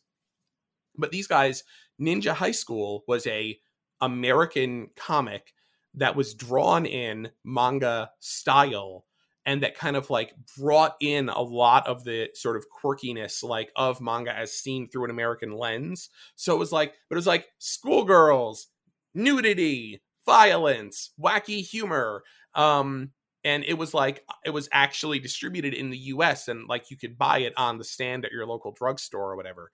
[0.96, 1.64] But these guys,
[2.00, 3.58] Ninja High School was a
[4.00, 5.52] American comic
[5.94, 9.04] that was drawn in manga style
[9.48, 13.72] and that kind of like brought in a lot of the sort of quirkiness like
[13.76, 16.10] of manga as seen through an American lens.
[16.36, 18.66] So it was like, but it was like schoolgirls,
[19.14, 22.24] nudity, violence, wacky humor.
[22.54, 26.98] Um, and it was like it was actually distributed in the US and like you
[26.98, 29.70] could buy it on the stand at your local drugstore or whatever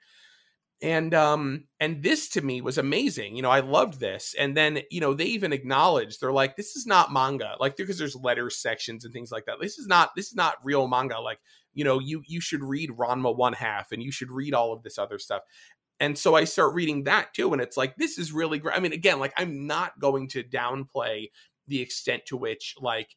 [0.83, 4.81] and um and this to me was amazing you know i loved this and then
[4.91, 8.51] you know they even acknowledged they're like this is not manga like because there's letter
[8.51, 11.39] sections and things like that this is not this is not real manga like
[11.75, 14.83] you know you you should read ranma one half and you should read all of
[14.83, 15.43] this other stuff
[16.01, 18.81] and so i start reading that too and it's like this is really great i
[18.81, 21.29] mean again like i'm not going to downplay
[21.69, 23.17] the extent to which like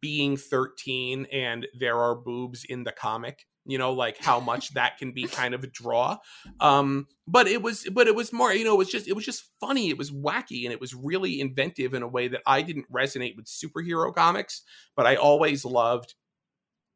[0.00, 4.98] being 13 and there are boobs in the comic you know like how much that
[4.98, 6.16] can be kind of a draw.
[6.60, 9.24] Um but it was but it was more you know it was just it was
[9.24, 12.62] just funny it was wacky and it was really inventive in a way that i
[12.62, 14.62] didn't resonate with superhero comics
[14.96, 16.14] but i always loved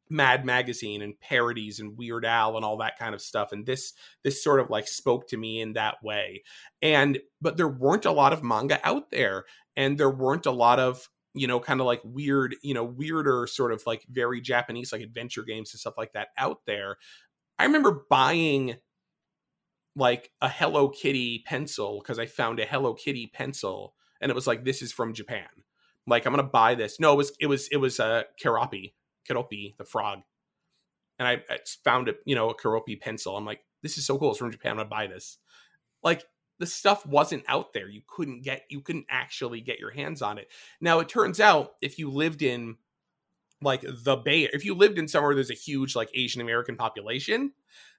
[0.09, 3.93] mad magazine and parodies and weird al and all that kind of stuff and this
[4.23, 6.43] this sort of like spoke to me in that way.
[6.81, 9.45] And but there weren't a lot of manga out there
[9.75, 13.47] and there weren't a lot of you know, kind of like weird, you know, weirder
[13.47, 16.97] sort of like very Japanese like adventure games and stuff like that out there.
[17.57, 18.75] I remember buying
[19.95, 24.47] like a Hello Kitty pencil because I found a Hello Kitty pencil and it was
[24.47, 25.47] like this is from Japan.
[26.07, 26.99] Like I'm gonna buy this.
[26.99, 28.93] No, it was it was it was a uh, Keroppi,
[29.29, 30.19] Keroppi the frog,
[31.19, 32.17] and I, I found it.
[32.25, 33.37] You know, a Keroppi pencil.
[33.37, 34.31] I'm like, this is so cool.
[34.31, 34.71] It's from Japan.
[34.71, 35.37] I'm gonna buy this.
[36.03, 36.23] Like
[36.63, 37.89] the stuff wasn't out there.
[37.89, 40.47] You couldn't get you couldn't actually get your hands on it.
[40.79, 42.77] Now it turns out if you lived in
[43.61, 47.51] like the Bay, if you lived in somewhere there's a huge like Asian American population,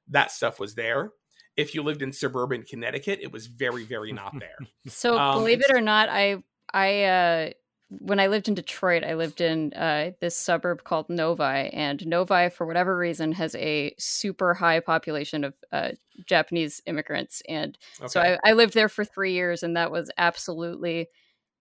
[0.08, 1.12] that stuff was there.
[1.58, 4.56] If you lived in suburban Connecticut, it was very very not there.
[4.86, 6.42] so um, believe it or not, I
[6.72, 7.50] I uh
[7.90, 12.48] when I lived in Detroit, I lived in uh, this suburb called Novi, and Novi,
[12.48, 15.90] for whatever reason, has a super high population of uh,
[16.26, 18.08] Japanese immigrants, and okay.
[18.08, 21.08] so I, I, lived there for three years, and that was absolutely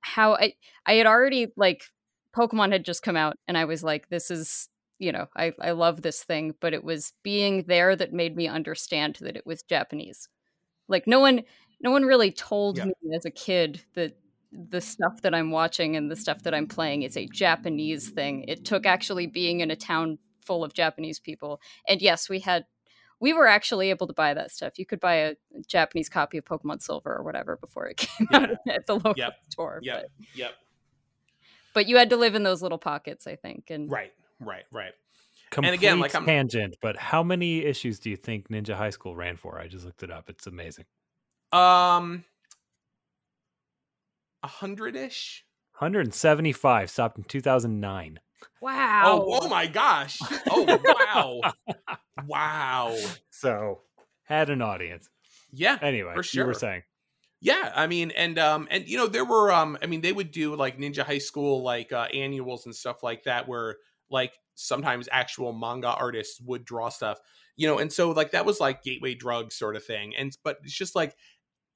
[0.01, 0.53] how I
[0.86, 1.84] I had already like
[2.36, 4.69] Pokemon had just come out, and I was like, this is
[4.99, 8.47] you know I I love this thing, but it was being there that made me
[8.47, 10.30] understand that it was Japanese.
[10.88, 11.43] Like no one
[11.82, 12.86] no one really told yeah.
[12.86, 14.17] me as a kid that
[14.54, 18.45] the stuff that I'm watching and the stuff that I'm playing is a Japanese thing.
[18.47, 21.62] It took actually being in a town full of Japanese people.
[21.88, 22.66] And yes, we had
[23.20, 24.78] we were actually able to buy that stuff.
[24.78, 25.36] You could buy a
[25.66, 28.38] Japanese copy of Pokemon Silver or whatever before it came yeah.
[28.38, 29.36] out at the local yep.
[29.49, 29.80] store.
[29.82, 30.01] Yep.
[30.01, 30.51] But, yep.
[31.74, 33.70] But you had to live in those little pockets, I think.
[33.70, 34.91] And right, right, right.
[35.51, 38.89] Complete and again, like I'm tangent, but how many issues do you think Ninja High
[38.89, 39.60] School ran for?
[39.60, 40.30] I just looked it up.
[40.30, 40.86] It's amazing.
[41.51, 42.26] Um,
[44.44, 45.46] a hundred ish.
[45.80, 48.20] 175 stopped in 2009.
[48.62, 49.04] Wow.
[49.06, 50.20] Oh, oh my gosh.
[50.50, 51.54] Oh wow.
[52.28, 52.98] wow.
[53.30, 53.82] So
[54.24, 55.10] had an audience.
[55.52, 55.78] Yeah.
[55.82, 56.44] Anyway, for sure.
[56.44, 56.84] you were saying.
[57.44, 60.32] Yeah, I mean, and um, and you know, there were um, I mean, they would
[60.32, 63.78] do like Ninja High School like uh, annuals and stuff like that, where
[64.10, 67.20] like sometimes actual manga artists would draw stuff,
[67.58, 70.60] you know, and so like that was like gateway drug sort of thing, and but
[70.64, 71.18] it's just like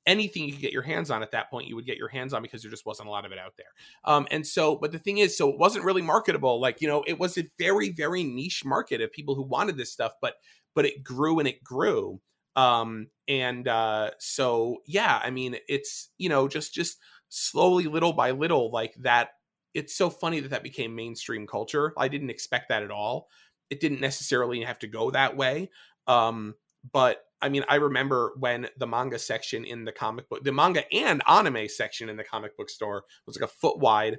[0.08, 2.34] anything you could get your hands on at that point, you would get your hands
[2.34, 3.68] on because there just wasn't a lot of it out there.
[4.06, 6.60] Um, and so, but the thing is, so it wasn't really marketable.
[6.60, 9.92] Like, you know, it was a very, very niche market of people who wanted this
[9.92, 10.36] stuff, but
[10.74, 12.22] but it grew and it grew.
[12.56, 16.98] Um, and uh, so yeah, I mean, it's you know, just just
[17.30, 19.32] slowly, little by little, like that.
[19.74, 21.94] It's so funny that that became mainstream culture.
[21.98, 23.28] I didn't expect that at all.
[23.70, 25.70] It didn't necessarily have to go that way.
[26.08, 26.56] Um,
[26.92, 30.92] but I mean, I remember when the manga section in the comic book, the manga
[30.94, 34.18] and anime section in the comic book store was like a foot wide.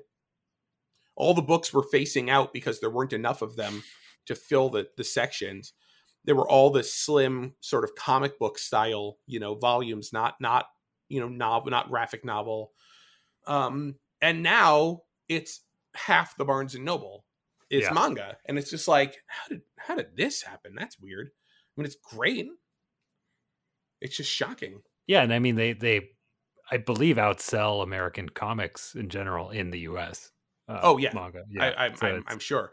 [1.17, 3.83] All the books were facing out because there weren't enough of them
[4.27, 5.73] to fill the the sections.
[6.25, 10.67] There were all the slim sort of comic book style, you know, volumes, not not
[11.09, 12.73] you know novel, not graphic novel.
[13.47, 15.63] Um, and now it's
[15.95, 17.25] half the Barnes and Noble
[17.71, 17.93] is yeah.
[17.93, 20.75] manga, and it's just like, how did how did this happen?
[20.77, 21.31] That's weird.
[21.31, 22.47] I mean, it's great
[24.01, 24.81] it's just shocking.
[25.07, 26.11] Yeah, and I mean they they
[26.71, 30.31] I believe outsell American comics in general in the U.S.
[30.69, 31.43] Uh, oh yeah, manga.
[31.51, 32.73] Yeah, I, am so I'm, I'm sure.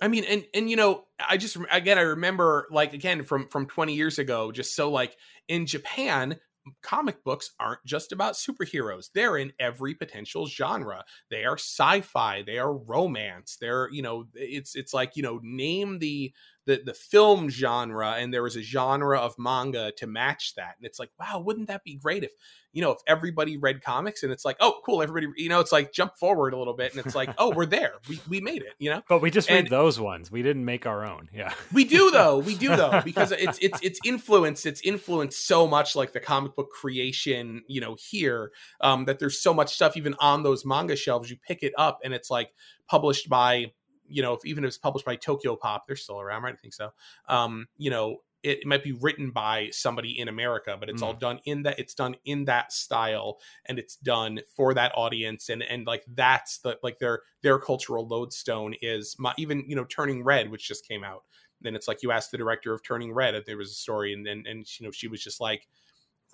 [0.00, 3.66] I mean, and and you know, I just again I remember like again from from
[3.66, 5.16] 20 years ago, just so like
[5.48, 6.36] in Japan,
[6.82, 9.10] comic books aren't just about superheroes.
[9.14, 11.04] They're in every potential genre.
[11.30, 13.56] They are sci-fi, they are romance.
[13.60, 16.32] They're, you know, it's it's like, you know, name the
[16.66, 20.74] the the film genre and there was a genre of manga to match that.
[20.78, 22.32] And it's like, wow, wouldn't that be great if
[22.72, 25.72] you know, if everybody read comics and it's like, oh, cool, everybody, you know, it's
[25.72, 27.92] like jump forward a little bit and it's like, oh, we're there.
[28.08, 29.02] We, we made it, you know?
[29.10, 30.30] But we just And- read those ones.
[30.30, 31.28] We didn't make our own.
[31.34, 31.52] Yeah.
[31.72, 32.38] We do though.
[32.38, 34.64] We do though because it's it's it's influenced.
[34.64, 39.38] It's influenced so much like the comic book creation, you know, here um, that there's
[39.38, 41.28] so much stuff even on those manga shelves.
[41.30, 42.54] You pick it up and it's like
[42.88, 43.72] published by,
[44.12, 46.54] you know, if even if it's published by Tokyo Pop, they're still around, right?
[46.54, 46.90] I think so.
[47.28, 51.14] Um, you know, it, it might be written by somebody in America, but it's all
[51.14, 51.78] done in that.
[51.78, 56.58] It's done in that style, and it's done for that audience, and and like that's
[56.58, 60.86] the like their their cultural lodestone is my, even you know Turning Red, which just
[60.86, 61.22] came out
[61.62, 64.12] then it's like you asked the director of Turning Red if there was a story,
[64.12, 65.68] and and, and you know she was just like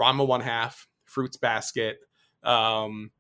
[0.01, 1.99] Ranma one half, Fruits Basket,
[2.43, 3.11] um,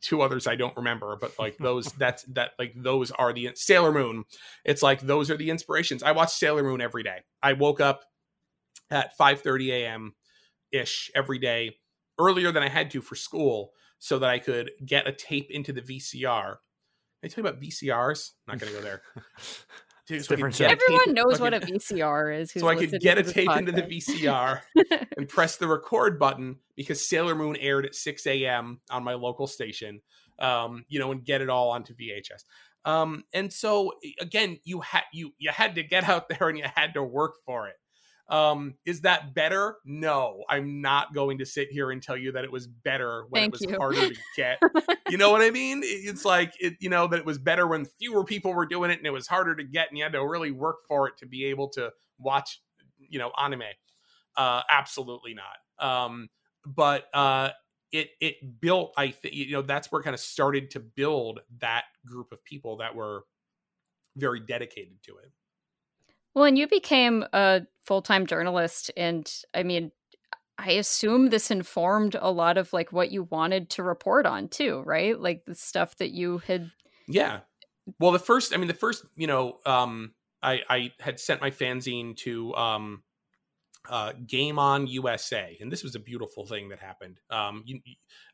[0.00, 3.92] two others I don't remember, but like those that's that like those are the Sailor
[3.92, 4.24] Moon.
[4.64, 6.02] It's like those are the inspirations.
[6.02, 7.18] I watch Sailor Moon every day.
[7.42, 8.02] I woke up
[8.90, 10.14] at 5:30 a.m.
[10.72, 11.76] ish every day,
[12.18, 15.72] earlier than I had to for school, so that I could get a tape into
[15.72, 16.56] the VCR.
[17.24, 18.30] I tell you about VCRs.
[18.46, 19.02] Not going to go there.
[20.06, 20.78] Dude, so different get a shit.
[20.80, 22.52] tape- Everyone knows so I what a VCR is.
[22.52, 23.82] who's so I could get a this tape into the.
[23.82, 24.60] VCR
[25.16, 28.80] and press the record button because Sailor Moon aired at 6 a.m.
[28.90, 30.00] on my local station,
[30.38, 32.44] um, you know, and get it all onto VHS.
[32.84, 36.64] Um, and so again, you had you you had to get out there and you
[36.72, 37.74] had to work for it.
[38.28, 39.76] Um, is that better?
[39.84, 43.42] No, I'm not going to sit here and tell you that it was better when
[43.42, 43.76] Thank it was you.
[43.76, 44.60] harder to get.
[45.08, 45.82] you know what I mean?
[45.84, 48.98] It's like it, you know, that it was better when fewer people were doing it
[48.98, 51.26] and it was harder to get and you had to really work for it to
[51.26, 52.60] be able to watch,
[52.98, 53.62] you know, anime.
[54.36, 55.86] Uh, absolutely not.
[55.86, 56.28] Um,
[56.66, 57.50] but uh,
[57.92, 58.92] it it built.
[58.96, 62.44] I think you know that's where it kind of started to build that group of
[62.44, 63.22] people that were
[64.16, 65.30] very dedicated to it.
[66.36, 69.90] Well, and you became a full time journalist, and I mean,
[70.58, 74.82] I assume this informed a lot of like what you wanted to report on too,
[74.84, 75.18] right?
[75.18, 76.70] Like the stuff that you had.
[77.08, 77.40] Yeah.
[77.98, 80.12] Well, the first, I mean, the first, you know, um,
[80.42, 83.02] I, I had sent my fanzine to um,
[83.88, 87.20] uh, Game On USA, and this was a beautiful thing that happened.
[87.30, 87.80] Um, you,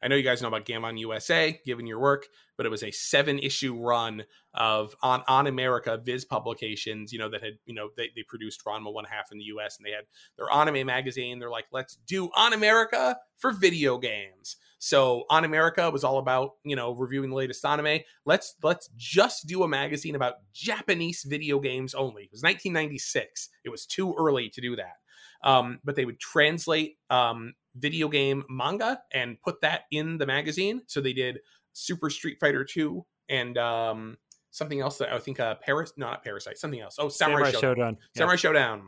[0.02, 2.26] I know you guys know about Game On USA, given your work,
[2.56, 4.24] but it was a seven issue run
[4.54, 7.12] of on Animerica Viz publications.
[7.12, 9.78] You know that had you know they they produced Ranma one half in the US,
[9.78, 10.04] and they had
[10.36, 11.38] their anime magazine.
[11.38, 14.56] They're like, let's do Animerica for video games.
[14.78, 18.00] So Animerica was all about you know reviewing the latest anime.
[18.26, 22.24] Let's let's just do a magazine about Japanese video games only.
[22.24, 23.48] It was 1996.
[23.64, 24.96] It was too early to do that.
[25.44, 30.82] Um, but they would translate um, video game manga and put that in the magazine.
[30.86, 31.40] So they did
[31.72, 34.18] Super Street Fighter 2 and um,
[34.50, 36.96] something else that I think uh, Paris, no, not Parasite, something else.
[36.98, 37.60] Oh, Samurai, Samurai Shodown.
[37.60, 37.98] Showdown.
[38.14, 38.18] Yeah.
[38.18, 38.82] Samurai Shodown.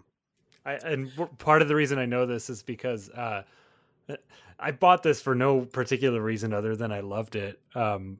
[0.67, 3.43] I, and part of the reason I know this is because uh,
[4.59, 7.61] I bought this for no particular reason other than I loved it.
[7.75, 8.19] Um,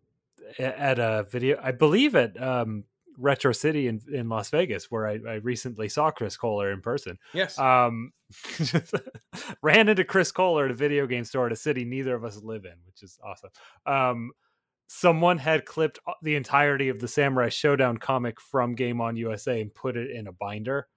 [0.59, 2.85] at a video, I believe at um,
[3.19, 7.19] Retro City in, in Las Vegas, where I, I recently saw Chris Kohler in person.
[7.33, 7.59] Yes.
[7.59, 8.13] Um,
[9.63, 12.43] ran into Chris Kohler at a video game store at a city neither of us
[12.43, 13.51] live in, which is awesome.
[13.87, 14.31] Um,
[14.87, 19.75] someone had clipped the entirety of the Samurai Shodown comic from Game On USA and
[19.75, 20.89] put it in a binder.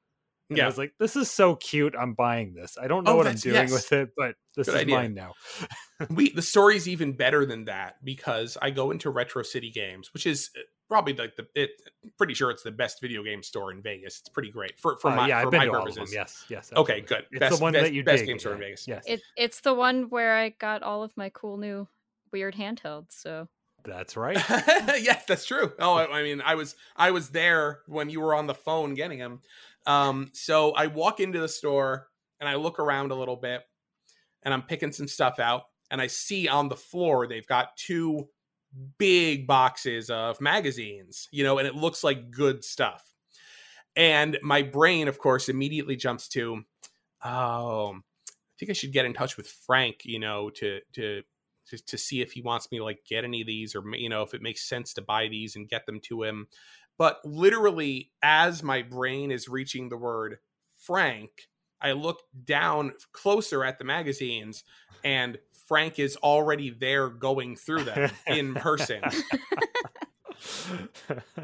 [0.49, 1.94] And I was like, this is so cute.
[1.99, 2.77] I'm buying this.
[2.81, 3.72] I don't know Oh, what I'm doing yes.
[3.72, 4.95] with it, but this Good is idea.
[4.95, 5.34] mine now.
[6.10, 10.26] we the story's even better than that because I go into Retro City Games, which
[10.26, 10.49] is
[10.89, 11.72] probably like the it
[12.18, 14.19] pretty sure it's the best video game store in Vegas.
[14.19, 15.84] It's pretty great for for Uh, my yeah, for I've been my to all of
[15.85, 16.11] purposes.
[16.11, 16.15] them.
[16.22, 16.72] Yes, yes.
[16.76, 17.26] Okay, good.
[17.31, 18.59] It's best, the one best, that you best dig, game store in.
[18.59, 18.88] Vegas.
[18.88, 21.88] Yes, It, it's the one where I got all of my cool new
[22.31, 23.11] weird handhelds.
[23.11, 23.47] So
[23.84, 24.35] that's right.
[24.49, 25.72] yes, that's true.
[25.80, 28.93] Oh, I, I mean, I was I was there when you were on the phone
[28.93, 29.41] getting them.
[29.85, 32.07] Um, so I walk into the store
[32.39, 33.61] and I look around a little bit,
[34.43, 38.27] and I'm picking some stuff out, and I see on the floor they've got two
[38.98, 43.03] big boxes of magazines, you know, and it looks like good stuff.
[43.95, 46.64] And my brain, of course, immediately jumps to,
[47.23, 51.23] oh, I think I should get in touch with Frank, you know, to to
[51.68, 54.10] to, to see if he wants me to like get any of these or you
[54.10, 56.48] know if it makes sense to buy these and get them to him
[56.98, 60.38] but literally as my brain is reaching the word
[60.76, 61.30] frank
[61.81, 64.64] i look down closer at the magazines
[65.03, 65.38] and
[65.68, 69.02] frank is already there going through them in person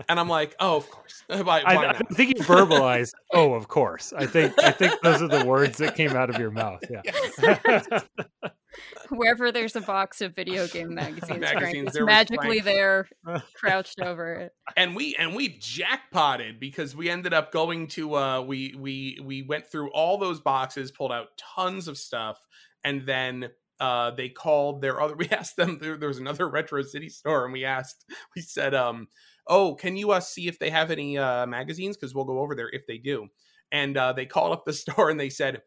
[0.09, 1.23] and I'm like, oh, of course.
[1.27, 1.89] Why, why I.
[1.89, 3.13] I think you verbalized.
[3.35, 4.13] Oh, of course.
[4.15, 6.83] I think I think those are the words that came out of your mouth.
[6.87, 7.01] Yeah.
[7.03, 8.03] Yes.
[9.09, 13.07] Wherever there's a box of video game magazines, Magazines, is there magically Frank.
[13.25, 14.51] there, crouched over it.
[14.77, 19.41] and we and we jackpotted because we ended up going to uh we we we
[19.41, 22.39] went through all those boxes pulled out tons of stuff
[22.83, 26.81] and then uh they called their other we asked them there, there was another retro
[26.81, 28.05] city store and we asked
[28.35, 29.07] we said um
[29.47, 31.97] oh can you uh see if they have any uh magazines?
[31.97, 33.27] Because we'll go over there if they do.
[33.71, 35.61] And uh they called up the store and they said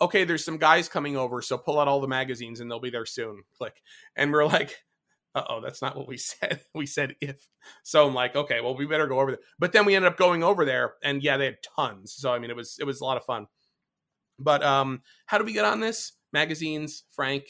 [0.00, 2.90] okay there's some guys coming over so pull out all the magazines and they'll be
[2.90, 3.42] there soon.
[3.56, 3.74] Click.
[4.16, 4.76] And we're like
[5.36, 7.46] uh-oh that's not what we said we said if.
[7.82, 9.40] So i'm like okay well we better go over there.
[9.58, 12.14] But then we ended up going over there and yeah they had tons.
[12.16, 13.46] So i mean it was it was a lot of fun.
[14.38, 17.44] But um how do we get on this magazines frank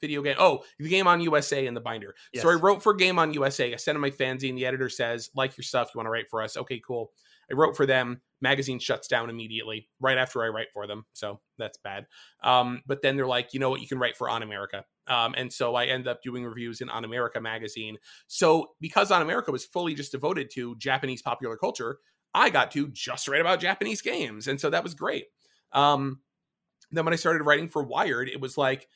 [0.00, 2.14] video game oh the game on usa in the binder.
[2.36, 4.54] So i wrote for game on usa i sent in my fanzine.
[4.54, 5.90] The editor says like your stuff.
[5.94, 6.56] You want to write for us?
[6.56, 7.12] Okay cool.
[7.50, 8.22] I wrote for them.
[8.40, 11.04] Magazine shuts down immediately right after i write for them.
[11.12, 12.06] So that's bad.
[12.42, 13.80] Um but then they're like you know what?
[13.80, 17.40] You can write for Animerica um, and so I end up doing reviews in Animerica
[17.40, 17.98] magazine.
[18.26, 21.98] So because Animerica was fully just devoted to Japanese popular culture,
[22.32, 25.26] I got to just write about Japanese games, and so that was great.
[25.72, 26.20] Um,
[26.96, 28.88] then when I started writing for Wired, it was like,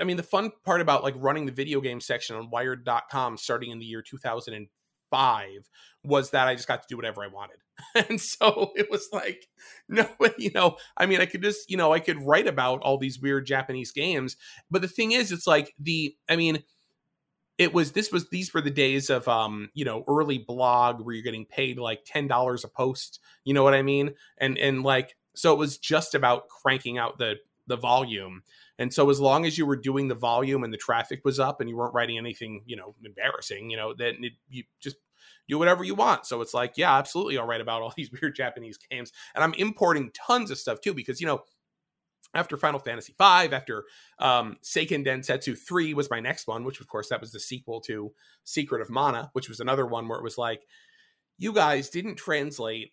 [0.00, 3.70] I mean, the fun part about like running the video game section on Wired.com starting
[3.70, 5.70] in the year 2005
[6.04, 7.56] was that I just got to do whatever I wanted.
[8.08, 9.46] And so it was like,
[9.88, 12.98] no, you know, I mean, I could just, you know, I could write about all
[12.98, 14.36] these weird Japanese games.
[14.70, 16.64] But the thing is, it's like the, I mean,
[17.58, 21.14] it was this was these were the days of um you know early blog where
[21.14, 24.82] you're getting paid like ten dollars a post you know what i mean and and
[24.82, 27.36] like so it was just about cranking out the
[27.66, 28.42] the volume.
[28.78, 31.60] And so as long as you were doing the volume and the traffic was up
[31.60, 34.96] and you weren't writing anything you know embarrassing you know then it, you just
[35.48, 36.26] do whatever you want.
[36.26, 39.12] So it's like yeah absolutely i'll write about all these weird japanese games.
[39.34, 41.42] And i'm importing tons of stuff too because you know
[42.34, 43.84] after Final Fantasy V, after
[44.18, 47.80] um, Seiken Densetsu 3 was my next one, which of course that was the sequel
[47.82, 48.12] to
[48.44, 50.66] Secret of Mana, which was another one where it was like,
[51.38, 52.92] you guys didn't translate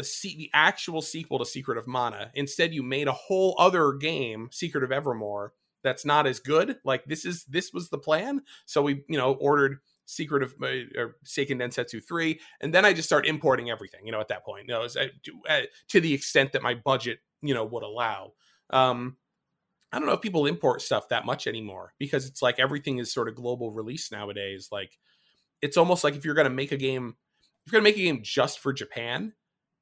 [0.00, 2.30] the se- the actual sequel to Secret of Mana.
[2.34, 5.52] Instead, you made a whole other game, Secret of Evermore,
[5.82, 6.76] that's not as good.
[6.84, 8.42] Like this is this was the plan.
[8.66, 10.66] So we you know ordered Secret of uh,
[10.96, 14.04] or Seiken Densetsu 3, and then I just start importing everything.
[14.04, 16.62] You know, at that point, you know, as I, to, uh, to the extent that
[16.62, 18.32] my budget you know would allow.
[18.70, 19.16] Um,
[19.92, 23.12] I don't know if people import stuff that much anymore because it's like everything is
[23.12, 24.68] sort of global release nowadays.
[24.70, 24.96] Like
[25.62, 27.16] it's almost like if you're going to make a game,
[27.66, 29.32] if you're going to make a game just for Japan,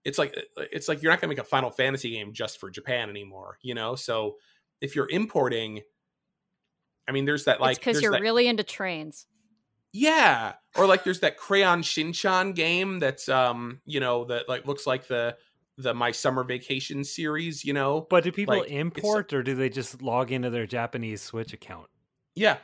[0.09, 0.35] it's like
[0.73, 3.59] it's like you're not going to make a Final Fantasy game just for Japan anymore,
[3.63, 3.95] you know?
[3.95, 4.37] So
[4.81, 5.83] if you're importing
[7.09, 9.27] I mean there's that like it's because you're that- really into trains.
[9.93, 14.87] yeah, or like there's that Crayon Shinchan game that's um, you know, that like looks
[14.87, 15.37] like the
[15.79, 18.07] the My Summer Vacation series, you know.
[18.11, 21.87] But do people Like, import or do they just log into their Japanese Switch account?
[22.35, 22.59] Yeah.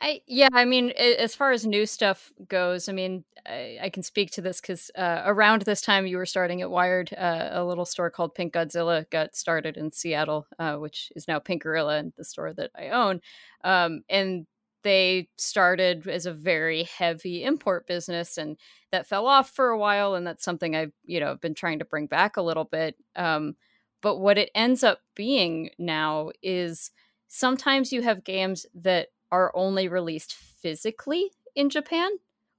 [0.00, 4.04] I yeah, I mean, as far as new stuff goes, I mean, I, I can
[4.04, 7.64] speak to this because uh, around this time you were starting at Wired, uh, a
[7.64, 11.98] little store called Pink Godzilla got started in Seattle, uh, which is now Pink Gorilla,
[11.98, 13.20] and the store that I own.
[13.64, 14.46] Um, and
[14.84, 18.56] they started as a very heavy import business, and
[18.92, 21.84] that fell off for a while, and that's something I've you know been trying to
[21.84, 22.94] bring back a little bit.
[23.16, 23.56] Um,
[24.00, 26.92] but what it ends up being now is
[27.26, 32.10] sometimes you have games that are only released physically in Japan.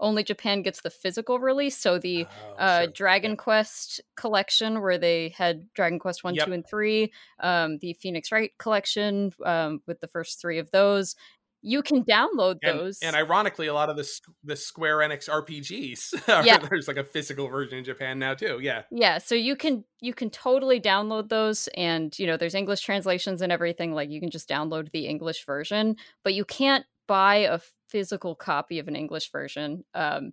[0.02, 1.78] Only Japan gets the physical release.
[1.78, 2.94] So the Oh, uh, sure.
[2.94, 6.46] Dragon Quest collection, where they had Dragon Quest 1, Yep.
[6.46, 11.16] 2, and 3, um, the Phoenix Wright collection um, with the first three of those.
[11.62, 13.00] You can download and, those.
[13.02, 14.10] and ironically, a lot of the
[14.44, 16.58] the Square Enix RPGs, are- Yeah.
[16.58, 18.60] there's like a physical version in Japan now too.
[18.62, 22.82] Yeah, yeah so you can you can totally download those and you know there's english
[22.82, 27.36] translations and everything like you can just download the english version but you can't buy
[27.38, 27.60] a
[27.90, 30.32] physical copy of an english version um,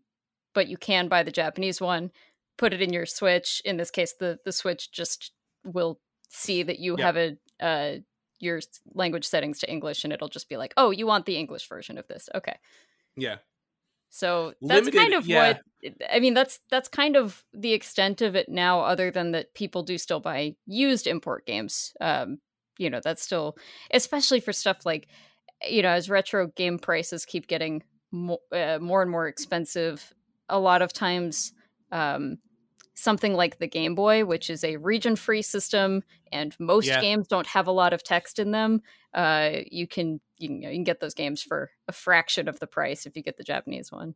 [0.54, 2.10] but you can buy the japanese one
[2.58, 5.32] put it in your switch in this case the the switch just
[5.64, 5.98] will
[6.28, 7.06] see that you Yeah.
[7.06, 7.96] have a uh,
[8.38, 8.60] your
[8.94, 11.98] language settings to english and it'll just be like oh you want the english version
[11.98, 12.56] of this okay
[13.16, 13.36] yeah.
[14.10, 15.48] so that's Limited- kind of yeah.
[15.48, 15.60] what
[16.10, 16.34] I mean.
[16.34, 18.80] That's that's kind of the extent of it now.
[18.80, 21.92] Other than that, people do still buy used import games.
[22.00, 22.38] Um,
[22.78, 23.56] you know, that's still,
[23.90, 25.08] especially for stuff like,
[25.66, 30.12] you know, as retro game prices keep getting more, uh, more and more expensive.
[30.48, 31.52] A lot of times,
[31.90, 32.38] um,
[32.96, 36.02] something like the Game Boy, which is a region-free system,
[36.32, 37.00] and most Yeah.
[37.00, 38.82] games don't have a lot of text in them.
[39.14, 42.66] Uh, you can you can, you can get those games for a fraction of the
[42.66, 44.14] price if you get the Japanese one.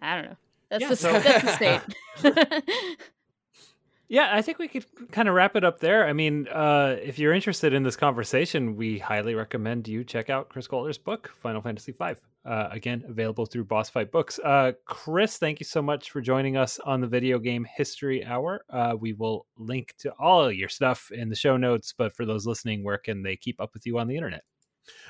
[0.00, 0.36] I don't know.
[0.70, 2.96] That's, yeah, the, so- that's the state.
[4.10, 6.04] Yeah, I think we could kind of wrap it up there.
[6.04, 10.48] I mean, uh, if you're interested in this conversation, we highly recommend you check out
[10.48, 12.14] Chris Kohler's book, Final Fantasy V.
[12.44, 14.40] Uh, again, available through Boss Fight Books.
[14.40, 18.64] Uh, Chris, thank you so much for joining us on the Video Game History Hour.
[18.68, 22.46] Uh, we will link to all your stuff in the show notes, but for those
[22.46, 24.42] listening, where can they keep up with you on the internet?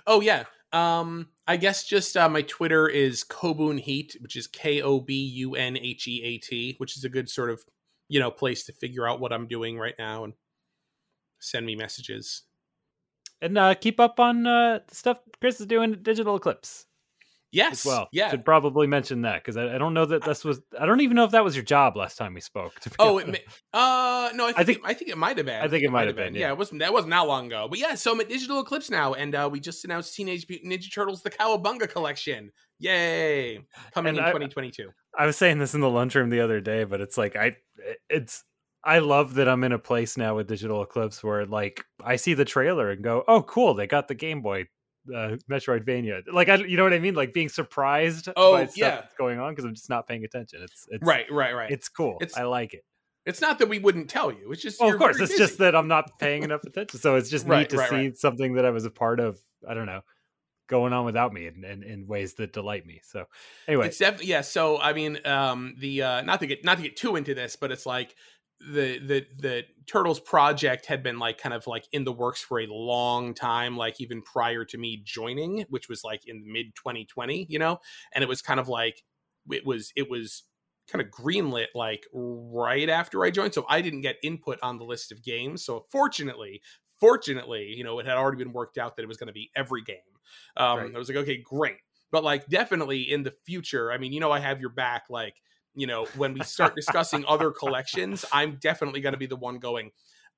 [0.06, 0.44] Oh, yeah.
[0.74, 5.14] Um, I guess just uh, my Twitter is Kobun Heat, which is K O B
[5.14, 7.64] U N H E A T, which is a good sort of
[8.10, 10.34] you know place to figure out what I'm doing right now and
[11.38, 12.42] send me messages.
[13.40, 16.84] And uh, keep up on uh, the stuff Chris is doing at Digital Eclipse.
[17.52, 17.84] Yes.
[17.84, 18.30] well, yeah.
[18.30, 20.60] Should probably mention that because I, I, don't know that this was.
[20.78, 22.72] I don't even know if that was your job last time we spoke.
[22.98, 23.42] oh, it may,
[23.72, 25.60] uh, no, I think I think it, I think it might have been.
[25.60, 26.32] I think it, it might have been.
[26.32, 26.34] been.
[26.34, 26.48] Yeah.
[26.48, 26.52] yeah.
[26.52, 27.66] it wasn't that wasn't that long ago.
[27.68, 30.72] But yeah, so I'm at Digital Eclipse now, and uh, we just announced Teenage Mutant
[30.72, 32.52] Ninja Turtles: The Cowabunga Collection.
[32.78, 33.60] Yay!
[33.94, 34.90] Coming and in I, 2022.
[35.18, 37.56] I was saying this in the lunchroom the other day, but it's like I,
[38.08, 38.44] it's
[38.84, 42.34] I love that I'm in a place now with Digital Eclipse where like I see
[42.34, 43.74] the trailer and go, "Oh, cool!
[43.74, 44.66] They got the Game Boy
[45.14, 47.14] uh, Metroidvania." Like, I, you know what I mean?
[47.14, 48.28] Like being surprised.
[48.36, 48.90] Oh, by stuff yeah.
[48.96, 50.62] that's going on because I'm just not paying attention.
[50.62, 51.70] It's, it's right, right, right.
[51.70, 52.18] It's cool.
[52.20, 52.84] It's, I like it.
[53.26, 54.50] It's not that we wouldn't tell you.
[54.50, 55.44] It's just, oh, of course, it's busy.
[55.44, 57.00] just that I'm not paying enough attention.
[57.00, 58.16] So it's just right, neat to right, see right.
[58.16, 59.38] something that I was a part of.
[59.68, 60.00] I don't know
[60.70, 63.00] going on without me in, in, in, ways that delight me.
[63.02, 63.26] So
[63.68, 64.40] anyway, it's definitely yeah.
[64.40, 67.56] So I mean, um, the uh, not to get not to get too into this,
[67.56, 68.14] but it's like
[68.60, 72.60] the the the turtles project had been like kind of like in the works for
[72.60, 77.46] a long time like even prior to me joining which was like in mid 2020
[77.48, 77.80] you know
[78.14, 79.02] and it was kind of like
[79.50, 80.42] it was it was
[80.92, 84.84] kind of greenlit like right after i joined so i didn't get input on the
[84.84, 86.60] list of games so fortunately
[87.00, 89.50] fortunately you know it had already been worked out that it was going to be
[89.56, 89.96] every game
[90.56, 90.94] um right.
[90.94, 91.76] i was like okay great
[92.10, 95.34] but like definitely in the future i mean you know i have your back like
[95.74, 99.58] you know, when we start discussing other collections, I'm definitely going to be the one
[99.58, 99.90] going,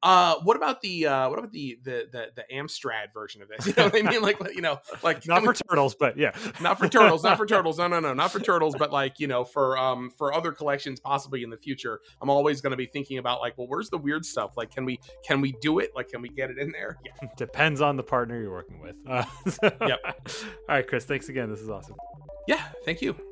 [0.03, 3.67] uh, what about the uh, what about the the the the Amstrad version of this?
[3.73, 4.21] You know what I mean?
[4.21, 7.79] Like you know, like not for turtles, but yeah, not for turtles, not for turtles.
[7.79, 11.01] No, no, no, not for turtles, but like you know, for um for other collections
[11.01, 12.01] possibly in the future.
[12.21, 14.57] I'm always going to be thinking about like, well, where's the weird stuff?
[14.57, 15.93] Like, can we can we do it?
[15.95, 16.99] Like, can we get it in there?
[17.05, 18.97] Yeah, depends on the partner you're working with.
[19.09, 20.01] Uh, so, yep.
[20.05, 20.23] All
[20.69, 21.05] right, Chris.
[21.05, 21.49] Thanks again.
[21.51, 21.97] This is awesome.
[22.47, 22.63] Yeah.
[22.85, 23.32] Thank you.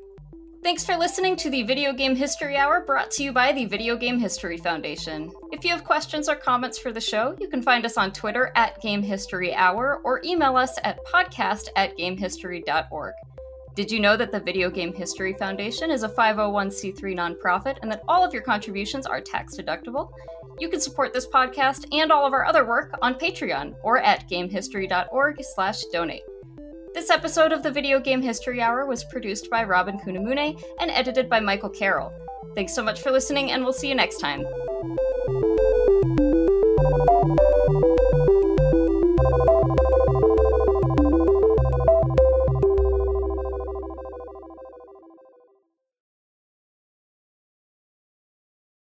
[0.63, 3.97] Thanks for listening to the Video Game History Hour brought to you by the Video
[3.97, 5.31] Game History Foundation.
[5.51, 8.51] If you have questions or comments for the show, you can find us on Twitter
[8.55, 13.13] at Game History Hour or email us at podcast at gamehistory.org.
[13.75, 18.03] Did you know that the Video Game History Foundation is a 501c3 nonprofit and that
[18.07, 20.11] all of your contributions are tax deductible?
[20.59, 24.29] You can support this podcast and all of our other work on Patreon or at
[24.29, 26.23] gamehistory.org/donate.
[26.93, 31.29] This episode of the Video Game History Hour was produced by Robin Kunimune and edited
[31.29, 32.11] by Michael Carroll.
[32.53, 34.45] Thanks so much for listening, and we'll see you next time.